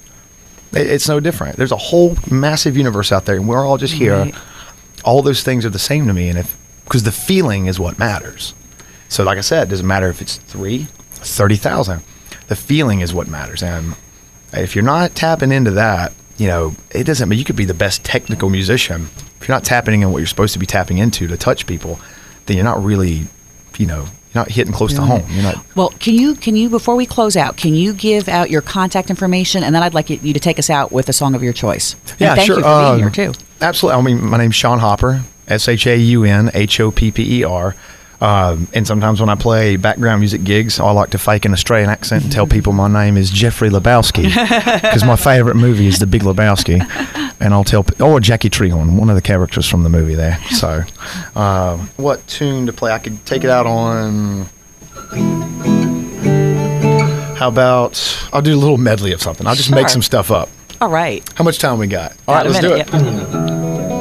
[0.72, 1.56] It's no different.
[1.56, 4.16] There's a whole massive universe out there and we're all just here.
[4.16, 4.34] Right.
[5.04, 7.98] All those things are the same to me and if because the feeling is what
[7.98, 8.54] matters.
[9.08, 12.02] So like I said, it doesn't matter if it's 3, 30,000.
[12.46, 13.96] The feeling is what matters and
[14.52, 17.74] if you're not tapping into that, you know, it doesn't mean you could be the
[17.74, 19.08] best technical musician.
[19.40, 21.98] If you're not tapping in what you're supposed to be tapping into to touch people,
[22.46, 23.26] then you're not really,
[23.78, 24.02] you know,
[24.34, 25.24] you're not hitting close to home.
[25.30, 25.76] You're not.
[25.76, 29.10] Well, can you can you before we close out, can you give out your contact
[29.10, 31.52] information, and then I'd like you to take us out with a song of your
[31.52, 31.94] choice.
[32.12, 32.56] And Yeah, thank sure.
[32.56, 33.32] you for being Um, here too.
[33.60, 33.98] Absolutely.
[33.98, 37.40] I mean, my name's Shaun Hopper, S H A U N H O P P
[37.40, 37.74] E R.
[38.22, 41.90] Um, and sometimes when I play background music gigs, I like to fake an Australian
[41.90, 44.22] accent and tell people my name is Jeffrey Lebowski
[44.80, 46.80] because my favorite movie is The Big Lebowski,
[47.40, 50.38] and I'll tell or Jackie Treehorn, one of the characters from the movie there.
[50.50, 50.82] So,
[51.34, 52.92] uh, what tune to play?
[52.92, 54.46] I could take it out on.
[57.36, 59.48] How about I'll do a little medley of something.
[59.48, 60.48] I'll just make some stuff up.
[60.80, 61.28] All right.
[61.34, 62.12] How much time we got?
[62.28, 63.91] All right, Got let's do it.